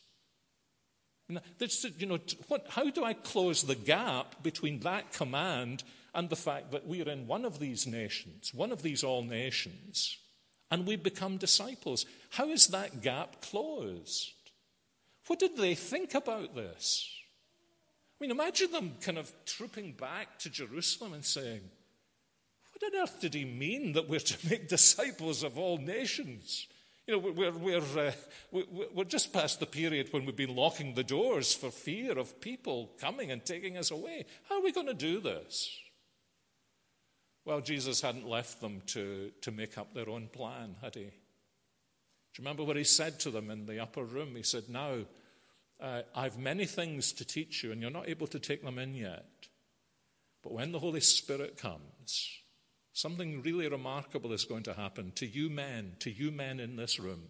You 1.28 2.06
know, 2.06 2.18
what, 2.48 2.66
how 2.70 2.90
do 2.90 3.04
I 3.04 3.12
close 3.12 3.62
the 3.62 3.74
gap 3.74 4.42
between 4.42 4.80
that 4.80 5.12
command 5.12 5.84
and 6.14 6.28
the 6.28 6.36
fact 6.36 6.72
that 6.72 6.86
we 6.86 7.02
are 7.02 7.10
in 7.10 7.26
one 7.26 7.44
of 7.44 7.60
these 7.60 7.86
nations, 7.86 8.52
one 8.52 8.72
of 8.72 8.82
these 8.82 9.04
all 9.04 9.22
nations, 9.22 10.16
and 10.70 10.86
we 10.86 10.96
become 10.96 11.36
disciples? 11.36 12.06
How 12.30 12.48
is 12.48 12.68
that 12.68 13.02
gap 13.02 13.42
closed? 13.42 14.32
What 15.30 15.38
did 15.38 15.56
they 15.56 15.76
think 15.76 16.16
about 16.16 16.56
this? 16.56 17.08
I 18.20 18.24
mean, 18.24 18.32
imagine 18.32 18.72
them 18.72 18.94
kind 19.00 19.16
of 19.16 19.32
trooping 19.46 19.92
back 19.92 20.40
to 20.40 20.50
Jerusalem 20.50 21.12
and 21.12 21.24
saying, 21.24 21.60
What 22.72 22.92
on 22.92 23.00
earth 23.00 23.20
did 23.20 23.34
he 23.34 23.44
mean 23.44 23.92
that 23.92 24.08
we're 24.08 24.18
to 24.18 24.48
make 24.50 24.68
disciples 24.68 25.44
of 25.44 25.56
all 25.56 25.78
nations? 25.78 26.66
You 27.06 27.14
know, 27.14 27.30
we're, 27.30 27.52
we're, 27.52 28.08
uh, 28.08 28.12
we're 28.92 29.04
just 29.04 29.32
past 29.32 29.60
the 29.60 29.66
period 29.66 30.12
when 30.12 30.26
we've 30.26 30.34
been 30.34 30.56
locking 30.56 30.94
the 30.94 31.04
doors 31.04 31.54
for 31.54 31.70
fear 31.70 32.18
of 32.18 32.40
people 32.40 32.90
coming 33.00 33.30
and 33.30 33.46
taking 33.46 33.76
us 33.76 33.92
away. 33.92 34.26
How 34.48 34.58
are 34.58 34.64
we 34.64 34.72
going 34.72 34.88
to 34.88 34.94
do 34.94 35.20
this? 35.20 35.70
Well, 37.44 37.60
Jesus 37.60 38.00
hadn't 38.00 38.26
left 38.26 38.60
them 38.60 38.82
to, 38.86 39.30
to 39.42 39.52
make 39.52 39.78
up 39.78 39.94
their 39.94 40.10
own 40.10 40.26
plan, 40.26 40.74
had 40.82 40.96
he? 40.96 41.12
Do 42.32 42.42
you 42.42 42.44
remember 42.44 42.64
what 42.64 42.76
he 42.76 42.84
said 42.84 43.18
to 43.20 43.30
them 43.30 43.50
in 43.50 43.66
the 43.66 43.80
upper 43.80 44.04
room? 44.04 44.34
He 44.36 44.42
said, 44.42 44.68
Now, 44.68 44.98
uh, 45.80 46.02
I've 46.14 46.38
many 46.38 46.66
things 46.66 47.12
to 47.14 47.24
teach 47.24 47.62
you, 47.62 47.72
and 47.72 47.80
you're 47.80 47.90
not 47.90 48.08
able 48.08 48.26
to 48.28 48.38
take 48.38 48.62
them 48.62 48.78
in 48.78 48.94
yet. 48.94 49.48
But 50.42 50.52
when 50.52 50.72
the 50.72 50.78
Holy 50.78 51.00
Spirit 51.00 51.56
comes, 51.56 52.28
something 52.92 53.42
really 53.42 53.68
remarkable 53.68 54.32
is 54.32 54.44
going 54.44 54.62
to 54.64 54.74
happen 54.74 55.12
to 55.16 55.26
you 55.26 55.50
men, 55.50 55.96
to 56.00 56.10
you 56.10 56.30
men 56.30 56.60
in 56.60 56.76
this 56.76 56.98
room. 56.98 57.28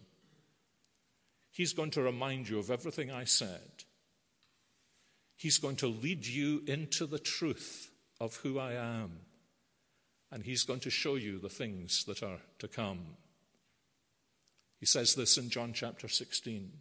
He's 1.51 1.73
going 1.73 1.91
to 1.91 2.01
remind 2.01 2.49
you 2.49 2.59
of 2.59 2.71
everything 2.71 3.11
I 3.11 3.25
said. 3.25 3.83
He's 5.35 5.57
going 5.57 5.75
to 5.77 5.87
lead 5.87 6.25
you 6.25 6.63
into 6.67 7.05
the 7.05 7.19
truth 7.19 7.91
of 8.19 8.35
who 8.37 8.59
I 8.59 8.73
am. 8.73 9.11
And 10.31 10.43
he's 10.43 10.63
going 10.63 10.79
to 10.81 10.89
show 10.89 11.15
you 11.15 11.39
the 11.39 11.49
things 11.49 12.05
that 12.05 12.23
are 12.23 12.39
to 12.59 12.67
come. 12.69 13.17
He 14.79 14.85
says 14.85 15.15
this 15.15 15.37
in 15.37 15.49
John 15.49 15.73
chapter 15.73 16.07
16. 16.07 16.71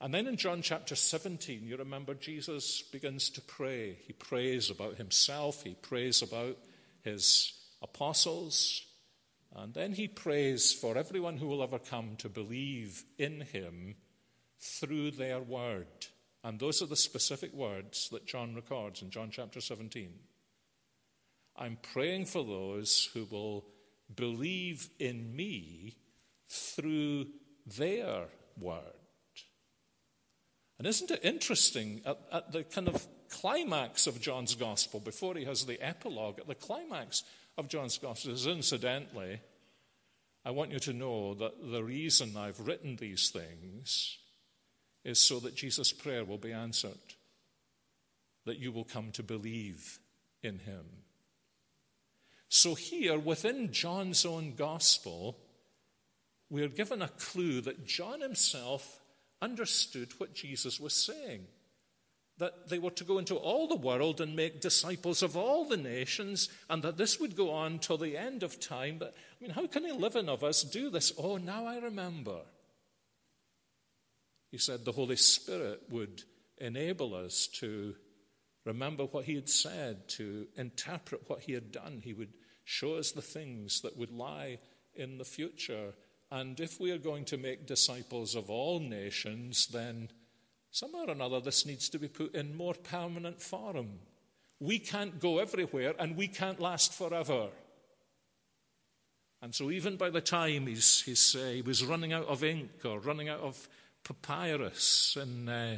And 0.00 0.12
then 0.12 0.26
in 0.26 0.36
John 0.36 0.60
chapter 0.60 0.94
17, 0.94 1.66
you 1.66 1.76
remember 1.76 2.14
Jesus 2.14 2.82
begins 2.82 3.30
to 3.30 3.40
pray. 3.40 3.98
He 4.06 4.12
prays 4.12 4.70
about 4.70 4.96
himself, 4.96 5.62
he 5.62 5.74
prays 5.74 6.20
about 6.20 6.58
his 7.02 7.54
apostles, 7.82 8.84
and 9.54 9.72
then 9.72 9.94
he 9.94 10.06
prays 10.06 10.72
for 10.72 10.98
everyone 10.98 11.38
who 11.38 11.46
will 11.46 11.62
ever 11.62 11.78
come 11.78 12.16
to 12.16 12.28
believe 12.28 13.04
in 13.16 13.40
him 13.40 13.94
through 14.60 15.12
their 15.12 15.40
word. 15.40 15.86
And 16.44 16.60
those 16.60 16.82
are 16.82 16.86
the 16.86 16.96
specific 16.96 17.54
words 17.54 18.10
that 18.10 18.26
John 18.26 18.54
records 18.54 19.00
in 19.00 19.10
John 19.10 19.30
chapter 19.30 19.60
17. 19.60 20.10
I'm 21.56 21.78
praying 21.80 22.26
for 22.26 22.44
those 22.44 23.08
who 23.14 23.24
will 23.30 23.64
believe 24.14 24.90
in 24.98 25.34
me 25.34 25.96
through 26.48 27.28
their 27.66 28.26
word. 28.60 28.95
And 30.78 30.86
isn't 30.86 31.10
it 31.10 31.24
interesting 31.24 32.02
at, 32.04 32.18
at, 32.30 32.52
the 32.52 32.64
kind 32.64 32.88
of 32.88 33.06
climax 33.30 34.06
of 34.06 34.20
John's 34.20 34.54
gospel, 34.54 35.00
before 35.00 35.34
he 35.34 35.44
has 35.44 35.64
the 35.64 35.80
epilogue, 35.80 36.38
at 36.38 36.48
the 36.48 36.54
climax 36.54 37.22
of 37.56 37.68
John's 37.68 37.98
gospel 37.98 38.32
is 38.32 38.46
incidentally, 38.46 39.40
I 40.44 40.50
want 40.50 40.72
you 40.72 40.78
to 40.80 40.92
know 40.92 41.34
that 41.34 41.72
the 41.72 41.82
reason 41.82 42.36
I've 42.36 42.60
written 42.60 42.96
these 42.96 43.30
things 43.30 44.18
is 45.04 45.18
so 45.18 45.40
that 45.40 45.54
Jesus' 45.54 45.92
prayer 45.92 46.24
will 46.24 46.38
be 46.38 46.52
answered, 46.52 47.14
that 48.44 48.58
you 48.58 48.70
will 48.70 48.84
come 48.84 49.12
to 49.12 49.22
believe 49.22 49.98
in 50.42 50.58
him. 50.58 50.84
So, 52.48 52.74
here 52.74 53.18
within 53.18 53.72
John's 53.72 54.24
own 54.24 54.54
gospel, 54.54 55.38
we're 56.48 56.68
given 56.68 57.02
a 57.02 57.08
clue 57.08 57.60
that 57.62 57.86
John 57.86 58.20
himself 58.20 59.00
understood 59.42 60.12
what 60.18 60.34
Jesus 60.34 60.80
was 60.80 60.94
saying 60.94 61.46
that 62.38 62.68
they 62.68 62.78
were 62.78 62.90
to 62.90 63.04
go 63.04 63.18
into 63.18 63.36
all 63.36 63.66
the 63.66 63.76
world 63.76 64.20
and 64.20 64.36
make 64.36 64.60
disciples 64.60 65.22
of 65.22 65.36
all 65.36 65.64
the 65.64 65.76
nations, 65.76 66.48
and 66.68 66.82
that 66.82 66.98
this 66.98 67.18
would 67.18 67.34
go 67.34 67.50
on 67.50 67.78
till 67.78 67.96
the 67.96 68.16
end 68.16 68.42
of 68.42 68.60
time. 68.60 68.98
But, 68.98 69.14
I 69.16 69.42
mean, 69.44 69.52
how 69.52 69.66
can 69.66 69.86
11 69.86 70.28
of 70.28 70.44
us 70.44 70.62
do 70.62 70.90
this? 70.90 71.12
Oh, 71.18 71.38
now 71.38 71.66
I 71.66 71.78
remember. 71.78 72.40
He 74.50 74.58
said 74.58 74.84
the 74.84 74.92
Holy 74.92 75.16
Spirit 75.16 75.82
would 75.88 76.22
enable 76.58 77.14
us 77.14 77.46
to 77.54 77.94
remember 78.64 79.04
what 79.04 79.24
he 79.24 79.34
had 79.34 79.48
said, 79.48 80.08
to 80.08 80.46
interpret 80.56 81.28
what 81.28 81.40
he 81.40 81.52
had 81.52 81.72
done. 81.72 82.02
He 82.04 82.12
would 82.12 82.34
show 82.64 82.96
us 82.96 83.12
the 83.12 83.22
things 83.22 83.80
that 83.80 83.96
would 83.96 84.10
lie 84.10 84.58
in 84.94 85.18
the 85.18 85.24
future. 85.24 85.94
And 86.30 86.58
if 86.58 86.80
we 86.80 86.90
are 86.90 86.98
going 86.98 87.24
to 87.26 87.36
make 87.36 87.66
disciples 87.66 88.34
of 88.34 88.50
all 88.50 88.80
nations, 88.80 89.68
then 89.68 90.08
somehow 90.70 91.06
or 91.06 91.10
another 91.10 91.40
this 91.40 91.64
needs 91.64 91.88
to 91.90 91.98
be 91.98 92.08
put 92.08 92.34
in 92.34 92.56
more 92.56 92.74
permanent 92.74 93.40
form. 93.40 94.00
We 94.58 94.78
can't 94.78 95.20
go 95.20 95.38
everywhere 95.38 95.94
and 95.98 96.16
we 96.16 96.28
can't 96.28 96.60
last 96.60 96.92
forever. 96.92 97.48
And 99.42 99.54
so, 99.54 99.70
even 99.70 99.96
by 99.96 100.10
the 100.10 100.20
time 100.20 100.66
he's, 100.66 101.02
he's, 101.02 101.36
uh, 101.36 101.50
he 101.54 101.62
was 101.62 101.84
running 101.84 102.12
out 102.12 102.26
of 102.26 102.42
ink 102.42 102.84
or 102.84 102.98
running 102.98 103.28
out 103.28 103.40
of 103.40 103.68
papyrus 104.02 105.16
and 105.20 105.48
uh, 105.48 105.76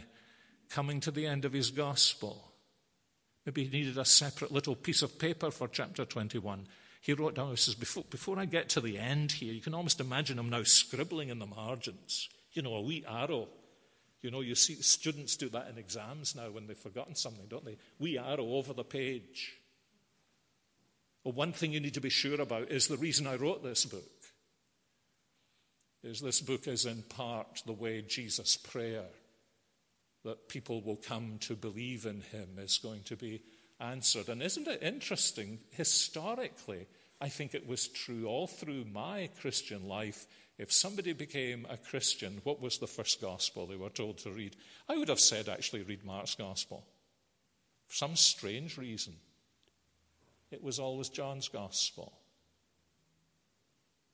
coming 0.70 1.00
to 1.00 1.10
the 1.10 1.26
end 1.26 1.44
of 1.44 1.52
his 1.52 1.70
gospel, 1.70 2.52
maybe 3.44 3.64
he 3.64 3.70
needed 3.70 3.98
a 3.98 4.04
separate 4.04 4.52
little 4.52 4.76
piece 4.76 5.02
of 5.02 5.18
paper 5.18 5.50
for 5.50 5.68
chapter 5.68 6.04
21. 6.04 6.66
He 7.00 7.12
wrote 7.12 7.34
down, 7.34 7.50
he 7.50 7.56
says, 7.56 7.74
before, 7.74 8.04
before 8.10 8.38
I 8.38 8.44
get 8.44 8.68
to 8.70 8.80
the 8.80 8.98
end 8.98 9.32
here, 9.32 9.52
you 9.52 9.60
can 9.60 9.74
almost 9.74 10.00
imagine 10.00 10.38
him 10.38 10.50
now 10.50 10.62
scribbling 10.64 11.28
in 11.28 11.38
the 11.38 11.46
margins, 11.46 12.28
you 12.52 12.62
know, 12.62 12.74
a 12.74 12.82
wee 12.82 13.04
arrow. 13.08 13.48
You 14.20 14.32
know, 14.32 14.40
you 14.40 14.56
see 14.56 14.74
students 14.74 15.36
do 15.36 15.48
that 15.50 15.68
in 15.70 15.78
exams 15.78 16.34
now 16.34 16.50
when 16.50 16.66
they've 16.66 16.76
forgotten 16.76 17.14
something, 17.14 17.46
don't 17.48 17.64
they? 17.64 17.78
Wee 18.00 18.18
arrow 18.18 18.54
over 18.54 18.72
the 18.72 18.84
page. 18.84 19.52
Well, 21.22 21.34
one 21.34 21.52
thing 21.52 21.72
you 21.72 21.80
need 21.80 21.94
to 21.94 22.00
be 22.00 22.10
sure 22.10 22.40
about 22.40 22.70
is 22.70 22.88
the 22.88 22.96
reason 22.96 23.26
I 23.26 23.36
wrote 23.36 23.62
this 23.62 23.84
book. 23.84 24.02
Is 26.02 26.20
this 26.20 26.40
book 26.40 26.66
is 26.66 26.84
in 26.84 27.02
part 27.02 27.62
the 27.66 27.72
way 27.72 28.02
Jesus' 28.02 28.56
prayer 28.56 29.04
that 30.24 30.48
people 30.48 30.82
will 30.82 30.96
come 30.96 31.38
to 31.40 31.54
believe 31.54 32.06
in 32.06 32.20
him 32.20 32.58
is 32.58 32.78
going 32.78 33.02
to 33.04 33.16
be 33.16 33.40
answered. 33.80 34.28
And 34.28 34.42
isn't 34.42 34.68
it 34.68 34.82
interesting? 34.82 35.58
Historically, 35.70 36.86
I 37.20 37.28
think 37.28 37.54
it 37.54 37.66
was 37.66 37.88
true 37.88 38.26
all 38.26 38.46
through 38.46 38.84
my 38.84 39.30
Christian 39.40 39.88
life. 39.88 40.26
If 40.58 40.72
somebody 40.72 41.12
became 41.12 41.66
a 41.70 41.76
Christian, 41.76 42.40
what 42.44 42.60
was 42.60 42.78
the 42.78 42.86
first 42.86 43.20
gospel 43.20 43.66
they 43.66 43.76
were 43.76 43.90
told 43.90 44.18
to 44.18 44.30
read? 44.30 44.56
I 44.88 44.96
would 44.96 45.08
have 45.08 45.20
said, 45.20 45.48
actually, 45.48 45.82
read 45.82 46.04
Mark's 46.04 46.34
gospel. 46.34 46.84
For 47.86 47.94
some 47.94 48.16
strange 48.16 48.76
reason, 48.76 49.14
it 50.50 50.62
was 50.62 50.78
always 50.78 51.08
John's 51.08 51.48
gospel. 51.48 52.12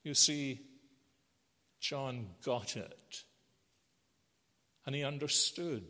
You 0.03 0.14
see, 0.14 0.61
John 1.80 2.28
got 2.45 2.76
it, 2.76 3.22
and 4.84 4.95
he 4.95 5.03
understood. 5.03 5.84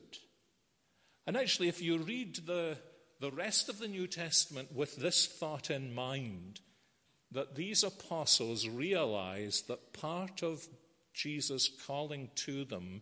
And 1.27 1.37
actually, 1.37 1.69
if 1.69 1.83
you 1.83 1.99
read 1.99 2.37
the 2.47 2.77
the 3.25 3.31
rest 3.31 3.71
of 3.71 3.79
the 3.79 3.89
New 3.89 4.07
Testament 4.07 4.71
with 4.77 4.97
this 4.97 5.27
thought 5.27 5.71
in 5.71 5.95
mind 5.95 6.61
that 7.33 7.55
these 7.55 7.83
apostles 7.83 8.69
realized 8.69 9.67
that 9.67 9.95
part 9.95 10.43
of 10.43 10.69
Jesus' 11.15 11.71
calling 11.87 12.29
to 12.35 12.67
them 12.67 13.01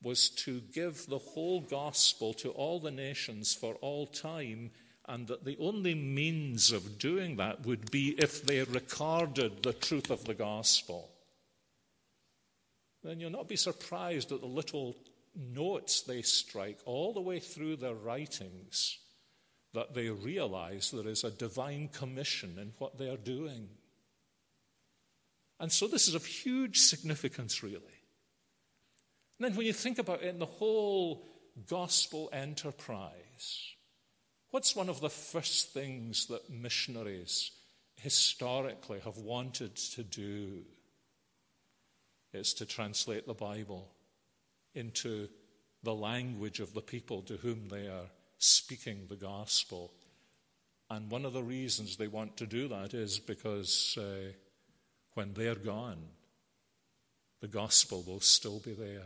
was 0.00 0.30
to 0.30 0.60
give 0.60 1.06
the 1.06 1.18
whole 1.18 1.60
gospel 1.60 2.32
to 2.34 2.50
all 2.50 2.78
the 2.78 2.92
nations 2.92 3.52
for 3.52 3.74
all 3.80 4.06
time, 4.06 4.70
and 5.08 5.26
that 5.26 5.44
the 5.44 5.56
only 5.58 5.96
means 5.96 6.70
of 6.70 6.96
doing 6.96 7.34
that 7.38 7.66
would 7.66 7.90
be 7.90 8.10
if 8.10 8.44
they 8.44 8.62
recorded 8.62 9.64
the 9.64 9.72
truth 9.72 10.08
of 10.08 10.24
the 10.24 10.34
gospel. 10.34 11.10
Then 13.02 13.18
you'll 13.18 13.30
not 13.30 13.48
be 13.48 13.56
surprised 13.56 14.30
at 14.30 14.40
the 14.40 14.46
little 14.46 14.94
notes 15.34 16.02
they 16.02 16.22
strike 16.22 16.78
all 16.84 17.12
the 17.12 17.20
way 17.20 17.40
through 17.40 17.74
their 17.74 17.96
writings 17.96 18.98
that 19.74 19.94
they 19.94 20.08
realize 20.08 20.90
there 20.90 21.08
is 21.08 21.24
a 21.24 21.30
divine 21.30 21.88
commission 21.88 22.56
in 22.58 22.72
what 22.78 22.98
they 22.98 23.08
are 23.08 23.16
doing. 23.16 23.68
And 25.60 25.70
so 25.70 25.86
this 25.86 26.08
is 26.08 26.14
of 26.14 26.24
huge 26.24 26.78
significance, 26.78 27.62
really. 27.62 27.76
And 29.38 29.48
then 29.48 29.56
when 29.56 29.66
you 29.66 29.72
think 29.72 29.98
about 29.98 30.22
it 30.22 30.28
in 30.28 30.38
the 30.38 30.46
whole 30.46 31.26
gospel 31.68 32.30
enterprise, 32.32 33.74
What's 34.50 34.74
one 34.74 34.88
of 34.88 35.00
the 35.00 35.10
first 35.10 35.74
things 35.74 36.26
that 36.26 36.48
missionaries 36.48 37.50
historically 37.96 39.00
have 39.00 39.18
wanted 39.18 39.76
to 39.76 40.02
do? 40.02 40.62
It's 42.32 42.54
to 42.54 42.66
translate 42.66 43.26
the 43.26 43.34
Bible 43.34 43.90
into 44.74 45.28
the 45.82 45.94
language 45.94 46.60
of 46.60 46.72
the 46.72 46.80
people 46.80 47.22
to 47.22 47.36
whom 47.36 47.68
they 47.68 47.88
are 47.88 48.10
speaking 48.38 49.06
the 49.08 49.16
gospel. 49.16 49.92
And 50.90 51.10
one 51.10 51.24
of 51.24 51.32
the 51.32 51.42
reasons 51.42 51.96
they 51.96 52.08
want 52.08 52.36
to 52.38 52.46
do 52.46 52.68
that 52.68 52.94
is 52.94 53.18
because 53.18 53.98
uh, 54.00 54.32
when 55.14 55.34
they're 55.34 55.54
gone, 55.54 55.98
the 57.40 57.48
gospel 57.48 58.02
will 58.06 58.20
still 58.20 58.60
be 58.60 58.72
there. 58.72 59.02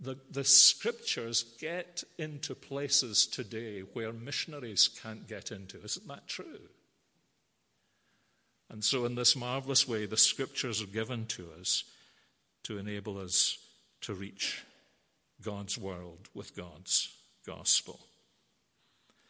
The, 0.00 0.16
the 0.30 0.44
scriptures 0.44 1.42
get 1.58 2.04
into 2.18 2.54
places 2.54 3.26
today 3.26 3.80
where 3.80 4.12
missionaries 4.12 4.88
can't 5.02 5.26
get 5.26 5.50
into. 5.50 5.82
Isn't 5.82 6.06
that 6.06 6.28
true? 6.28 6.68
And 8.70 8.84
so, 8.84 9.06
in 9.06 9.14
this 9.14 9.34
marvelous 9.34 9.88
way, 9.88 10.06
the 10.06 10.16
scriptures 10.16 10.82
are 10.82 10.86
given 10.86 11.26
to 11.26 11.48
us 11.58 11.84
to 12.64 12.78
enable 12.78 13.18
us 13.18 13.58
to 14.02 14.14
reach 14.14 14.62
God's 15.40 15.78
world 15.78 16.28
with 16.34 16.54
God's 16.54 17.17
gospel. 17.48 17.98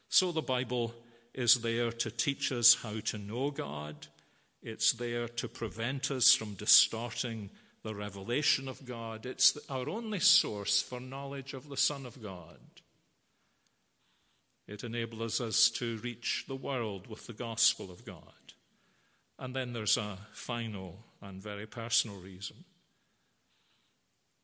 So, 0.08 0.32
the 0.32 0.42
Bible 0.42 0.92
is 1.34 1.62
there 1.62 1.92
to 1.92 2.10
teach 2.10 2.50
us 2.50 2.74
how 2.82 2.98
to 3.00 3.18
know 3.18 3.50
God, 3.50 4.08
it's 4.60 4.92
there 4.92 5.28
to 5.28 5.48
prevent 5.48 6.10
us 6.10 6.34
from 6.34 6.54
distorting 6.54 7.50
the 7.84 7.94
revelation 7.94 8.68
of 8.68 8.84
God. 8.84 9.24
It's 9.24 9.56
our 9.70 9.88
only 9.88 10.18
source 10.18 10.82
for 10.82 10.98
knowledge 11.00 11.54
of 11.54 11.68
the 11.68 11.76
Son 11.76 12.06
of 12.06 12.20
God. 12.20 12.58
It 14.66 14.82
enables 14.82 15.40
us 15.40 15.70
to 15.70 15.98
reach 15.98 16.44
the 16.48 16.56
world 16.56 17.06
with 17.06 17.26
the 17.26 17.32
gospel 17.32 17.90
of 17.90 18.04
God. 18.04 18.52
And 19.38 19.54
then 19.54 19.72
there's 19.72 19.96
a 19.96 20.18
final 20.32 20.98
and 21.22 21.40
very 21.40 21.66
personal 21.66 22.16
reason. 22.16 22.64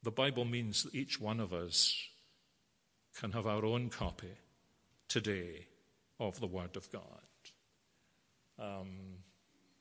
The 0.05 0.13
Bible 0.13 0.45
means 0.45 0.85
that 0.85 0.95
each 0.95 1.21
one 1.21 1.41
of 1.41 1.53
us 1.53 1.97
can 3.19 3.33
have 3.33 3.47
our 3.47 3.65
own 3.65 3.89
copy 3.89 4.37
today 5.09 5.67
of 6.19 6.41
the 6.41 6.47
Word 6.47 6.77
of 6.77 6.91
God. 6.91 7.03
Um, 8.59 9.19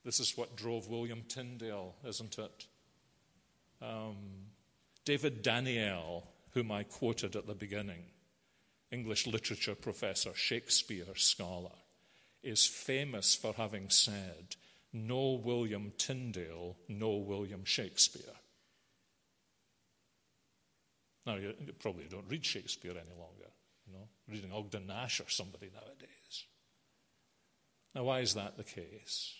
this 0.03 0.19
is 0.19 0.37
what 0.37 0.55
drove 0.55 0.89
William 0.89 1.23
Tyndale, 1.27 1.95
isn't 2.05 2.37
it? 2.37 2.67
Um, 3.81 4.17
David 5.05 5.43
Daniell, 5.43 6.23
whom 6.53 6.71
I 6.71 6.83
quoted 6.83 7.35
at 7.35 7.47
the 7.47 7.55
beginning, 7.55 8.03
English 8.91 9.27
literature 9.27 9.75
professor, 9.75 10.33
Shakespeare 10.35 11.15
scholar, 11.15 11.71
is 12.43 12.65
famous 12.65 13.35
for 13.35 13.53
having 13.53 13.89
said, 13.89 14.55
No 14.91 15.41
William 15.43 15.93
Tyndale, 15.97 16.75
no 16.87 17.15
William 17.15 17.65
Shakespeare. 17.65 18.35
Now, 21.25 21.35
you 21.35 21.53
probably 21.79 22.05
don't 22.09 22.29
read 22.29 22.45
Shakespeare 22.45 22.91
any 22.91 23.17
longer, 23.17 23.49
you 23.87 23.93
know, 23.93 24.07
reading 24.27 24.51
Ogden 24.51 24.87
Nash 24.87 25.19
or 25.19 25.29
somebody 25.29 25.69
nowadays. 25.73 26.45
Now, 27.95 28.03
why 28.03 28.19
is 28.19 28.33
that 28.33 28.57
the 28.57 28.63
case? 28.63 29.33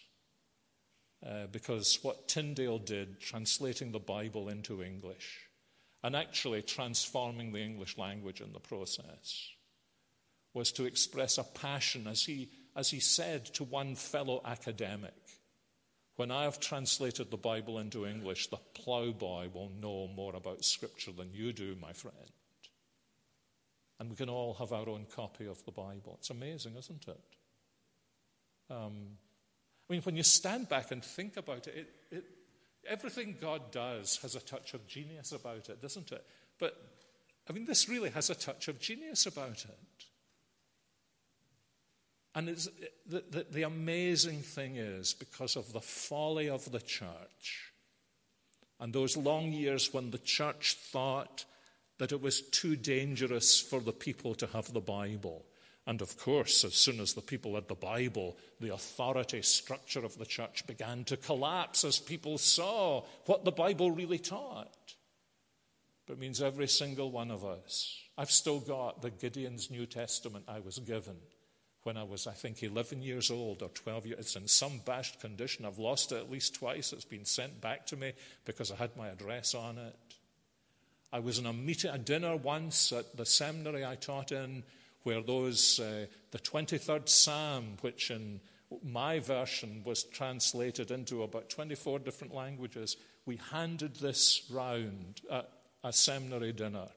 Uh, 1.26 1.48
because 1.52 2.00
what 2.02 2.28
Tyndale 2.28 2.80
did, 2.80 3.20
translating 3.20 3.92
the 3.92 4.00
Bible 4.00 4.50
into 4.50 4.84
English, 4.84 5.48
and 6.04 6.16
actually 6.16 6.62
transforming 6.62 7.52
the 7.52 7.62
English 7.62 7.98
language 7.98 8.42
in 8.42 8.54
the 8.54 8.60
process, 8.60 9.50
was 10.54 10.72
to 10.74 10.86
express 10.86 11.38
a 11.38 11.44
passion, 11.44 12.08
as 12.08 12.24
he, 12.24 12.50
as 12.76 12.90
he 12.90 13.00
said 13.00 13.46
to 13.46 13.64
one 13.64 13.96
fellow 13.96 14.42
academic 14.46 15.14
When 16.16 16.30
I 16.30 16.44
have 16.44 16.60
translated 16.60 17.32
the 17.32 17.38
Bible 17.38 17.80
into 17.80 18.06
English, 18.06 18.48
the 18.48 18.60
ploughboy 18.76 19.52
will 19.52 19.72
know 19.82 20.08
more 20.08 20.36
about 20.36 20.64
Scripture 20.64 21.12
than 21.12 21.34
you 21.34 21.54
do, 21.54 21.76
my 21.82 21.94
friend. 21.94 22.32
And 24.00 24.10
we 24.10 24.16
can 24.16 24.30
all 24.30 24.54
have 24.56 24.72
our 24.72 24.88
own 24.90 25.08
copy 25.16 25.48
of 25.48 25.64
the 25.66 25.72
Bible. 25.72 26.16
It's 26.20 26.30
amazing, 26.30 26.76
isn't 26.78 27.08
it? 27.08 27.20
Um, 28.70 29.18
I 29.90 29.94
mean, 29.94 30.02
when 30.04 30.16
you 30.16 30.24
stand 30.24 30.70
back 30.70 30.92
and 30.92 31.04
think 31.04 31.38
about 31.38 31.68
it, 31.68 31.76
it, 31.76 32.16
it, 32.18 32.26
everything 32.88 33.38
God 33.42 33.72
does 33.72 34.18
has 34.18 34.36
a 34.36 34.40
touch 34.40 34.74
of 34.74 34.88
genius 34.88 35.32
about 35.32 35.70
it, 35.70 35.82
doesn't 35.82 36.12
it? 36.12 36.26
But, 36.60 36.76
I 37.50 37.54
mean, 37.54 37.66
this 37.66 37.90
really 37.90 38.12
has 38.12 38.30
a 38.30 38.36
touch 38.36 38.68
of 38.68 38.80
genius 38.80 39.26
about 39.26 39.66
it. 39.66 40.06
And 42.36 42.48
the, 42.48 43.24
the, 43.30 43.46
the 43.50 43.64
amazing 43.64 44.42
thing 44.42 44.78
is, 44.78 45.14
because 45.14 45.56
of 45.56 45.72
the 45.72 45.82
folly 45.82 46.50
of 46.50 46.72
the 46.72 46.80
church, 46.80 47.72
and 48.80 48.92
those 48.92 49.16
long 49.16 49.52
years 49.52 49.94
when 49.94 50.10
the 50.10 50.18
church 50.18 50.76
thought 50.92 51.46
that 52.00 52.12
it 52.12 52.22
was 52.22 52.42
too 52.42 52.76
dangerous 52.76 53.62
for 53.62 53.80
the 53.80 53.94
people 53.94 54.34
to 54.36 54.48
have 54.48 54.74
the 54.74 54.82
Bible, 54.82 55.46
and 55.86 56.02
of 56.02 56.18
course, 56.18 56.64
as 56.64 56.74
soon 56.74 57.00
as 57.00 57.14
the 57.14 57.22
people 57.22 57.56
had 57.56 57.68
the 57.68 57.76
Bible, 57.76 58.38
the 58.60 58.74
authority 58.74 59.42
structure 59.42 60.04
of 60.04 60.18
the 60.18 60.26
church 60.26 60.66
began 60.66 61.04
to 61.06 61.18
collapse 61.18 61.84
as 61.84 62.00
people 62.00 62.38
saw 62.38 63.04
what 63.26 63.44
the 63.44 63.52
Bible 63.52 63.92
really 63.92 64.18
taught. 64.18 64.96
But 66.08 66.14
it 66.14 66.20
means 66.20 66.42
every 66.42 66.68
single 66.68 67.12
one 67.12 67.32
of 67.32 67.46
us. 67.46 67.98
I've 68.18 68.32
still 68.32 68.60
got 68.60 69.02
the 69.02 69.10
Gideon's 69.12 69.70
New 69.70 69.86
Testament 69.86 70.46
I 70.48 70.62
was 70.62 70.80
given 70.80 71.16
when 71.84 71.98
I 71.98 72.04
was, 72.04 72.28
I 72.28 72.32
think, 72.32 72.64
11 72.64 73.02
years 73.02 73.30
old 73.30 73.62
or 73.62 73.70
12 73.70 74.06
years. 74.08 74.20
It's 74.20 74.36
in 74.36 74.48
some 74.48 74.80
bashed 74.86 75.20
condition. 75.20 75.66
I've 75.66 75.80
lost 75.80 76.12
it 76.12 76.18
at 76.18 76.32
least 76.32 76.56
twice. 76.56 76.94
It's 76.94 77.06
been 77.06 77.26
sent 77.26 77.60
back 77.62 77.86
to 77.88 77.98
me 77.98 78.14
because 78.46 78.72
I 78.72 78.76
had 78.76 78.96
my 78.96 79.10
address 79.10 79.54
on 79.54 79.78
it. 79.78 79.96
I 81.12 81.20
was 81.20 81.38
in 81.38 81.46
a 81.46 81.54
meeting, 81.54 81.92
a 81.92 81.98
dinner 81.98 82.36
once 82.36 82.92
at 82.92 83.16
the 83.16 83.26
seminary 83.26 83.86
I 83.86 83.96
taught 83.96 84.32
in 84.32 84.64
where 85.04 85.22
those, 85.22 85.80
uh, 85.80 86.06
the 86.32 86.40
23rd 86.40 87.08
Psalm, 87.08 87.78
which 87.82 88.10
in 88.10 88.40
my 88.82 89.20
version 89.20 89.84
was 89.86 90.04
translated 90.04 90.90
into 90.90 91.24
about 91.24 91.50
24 91.50 92.00
different 92.00 92.34
languages, 92.34 92.98
we 93.26 93.38
handed 93.52 93.98
this 93.98 94.44
round 94.50 95.22
at 95.30 95.50
a 95.84 95.94
seminary 95.94 96.54
dinner, 96.54 96.88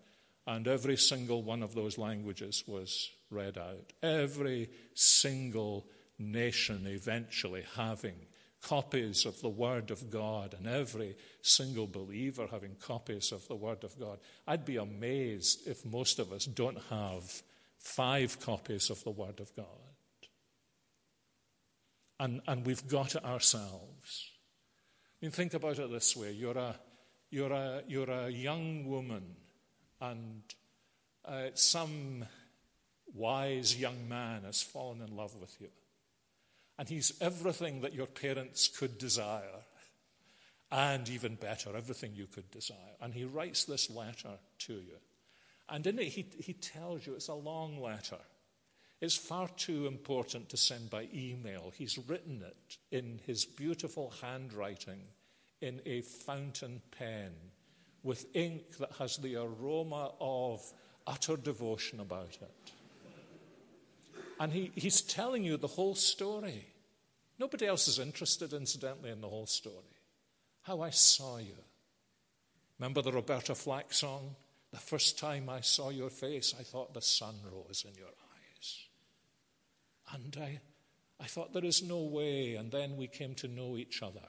and 0.46 0.66
every 0.66 0.96
single 0.96 1.42
one 1.42 1.62
of 1.62 1.74
those 1.74 1.98
languages 1.98 2.64
was 2.66 3.10
read 3.30 3.58
out. 3.58 3.92
Every 4.02 4.70
single 4.94 5.86
nation 6.18 6.86
eventually 6.86 7.64
having 7.76 8.14
copies 8.62 9.26
of 9.26 9.40
the 9.40 9.48
Word 9.48 9.90
of 9.90 10.10
God, 10.10 10.54
and 10.54 10.66
every 10.66 11.16
single 11.42 11.86
believer 11.86 12.48
having 12.50 12.76
copies 12.80 13.30
of 13.32 13.46
the 13.48 13.54
Word 13.54 13.84
of 13.84 13.98
God. 13.98 14.18
I'd 14.46 14.64
be 14.64 14.76
amazed 14.76 15.68
if 15.68 15.84
most 15.84 16.18
of 16.18 16.32
us 16.32 16.46
don't 16.46 16.80
have 16.90 17.42
five 17.78 18.40
copies 18.40 18.90
of 18.90 19.02
the 19.04 19.10
Word 19.10 19.40
of 19.40 19.54
God. 19.54 19.66
And, 22.18 22.40
and 22.48 22.66
we've 22.66 22.86
got 22.88 23.14
it 23.14 23.24
ourselves. 23.24 24.30
I 25.22 25.26
mean, 25.26 25.32
think 25.32 25.54
about 25.54 25.78
it 25.78 25.90
this 25.90 26.16
way 26.16 26.32
you're 26.32 26.58
a, 26.58 26.74
you're 27.30 27.52
a, 27.52 27.82
you're 27.86 28.10
a 28.10 28.30
young 28.30 28.86
woman, 28.86 29.36
and 30.00 30.42
uh, 31.24 31.48
some 31.54 32.24
wise 33.14 33.78
young 33.78 34.08
man 34.08 34.42
has 34.44 34.62
fallen 34.62 35.00
in 35.00 35.16
love 35.16 35.34
with 35.36 35.56
you. 35.60 35.68
And 36.78 36.88
he's 36.88 37.12
everything 37.20 37.80
that 37.80 37.94
your 37.94 38.06
parents 38.06 38.68
could 38.68 38.98
desire, 38.98 39.64
and 40.70 41.08
even 41.08 41.36
better, 41.36 41.76
everything 41.76 42.12
you 42.14 42.26
could 42.26 42.50
desire. 42.50 42.76
And 43.00 43.14
he 43.14 43.24
writes 43.24 43.64
this 43.64 43.88
letter 43.88 44.38
to 44.58 44.74
you. 44.74 44.98
And 45.68 45.86
in 45.86 45.98
it, 45.98 46.08
he, 46.08 46.26
he 46.38 46.52
tells 46.52 47.06
you 47.06 47.14
it's 47.14 47.28
a 47.28 47.34
long 47.34 47.80
letter. 47.80 48.18
It's 49.00 49.16
far 49.16 49.48
too 49.56 49.86
important 49.86 50.48
to 50.50 50.56
send 50.56 50.90
by 50.90 51.08
email. 51.14 51.72
He's 51.74 51.98
written 51.98 52.42
it 52.46 52.78
in 52.90 53.20
his 53.26 53.44
beautiful 53.44 54.12
handwriting 54.22 55.00
in 55.60 55.80
a 55.86 56.00
fountain 56.02 56.80
pen 56.98 57.32
with 58.02 58.26
ink 58.34 58.76
that 58.78 58.92
has 58.98 59.16
the 59.16 59.36
aroma 59.36 60.12
of 60.20 60.60
utter 61.06 61.36
devotion 61.36 62.00
about 62.00 62.38
it. 62.40 62.72
And 64.38 64.52
he, 64.52 64.70
he's 64.74 65.00
telling 65.00 65.44
you 65.44 65.56
the 65.56 65.66
whole 65.66 65.94
story. 65.94 66.66
Nobody 67.38 67.66
else 67.66 67.88
is 67.88 67.98
interested, 67.98 68.52
incidentally, 68.52 69.10
in 69.10 69.20
the 69.20 69.28
whole 69.28 69.46
story. 69.46 69.76
How 70.62 70.80
I 70.80 70.90
saw 70.90 71.38
you. 71.38 71.56
Remember 72.78 73.02
the 73.02 73.12
Roberta 73.12 73.54
Flack 73.54 73.92
song? 73.92 74.34
The 74.72 74.78
first 74.78 75.18
time 75.18 75.48
I 75.48 75.60
saw 75.60 75.90
your 75.90 76.10
face, 76.10 76.54
I 76.58 76.62
thought 76.62 76.92
the 76.92 77.00
sun 77.00 77.34
rose 77.50 77.84
in 77.88 77.94
your 77.94 78.08
eyes. 78.08 78.86
And 80.12 80.36
I, 80.40 80.60
I 81.20 81.26
thought 81.26 81.52
there 81.52 81.64
is 81.64 81.82
no 81.82 82.00
way. 82.00 82.56
And 82.56 82.70
then 82.70 82.96
we 82.96 83.06
came 83.06 83.34
to 83.36 83.48
know 83.48 83.76
each 83.76 84.02
other. 84.02 84.28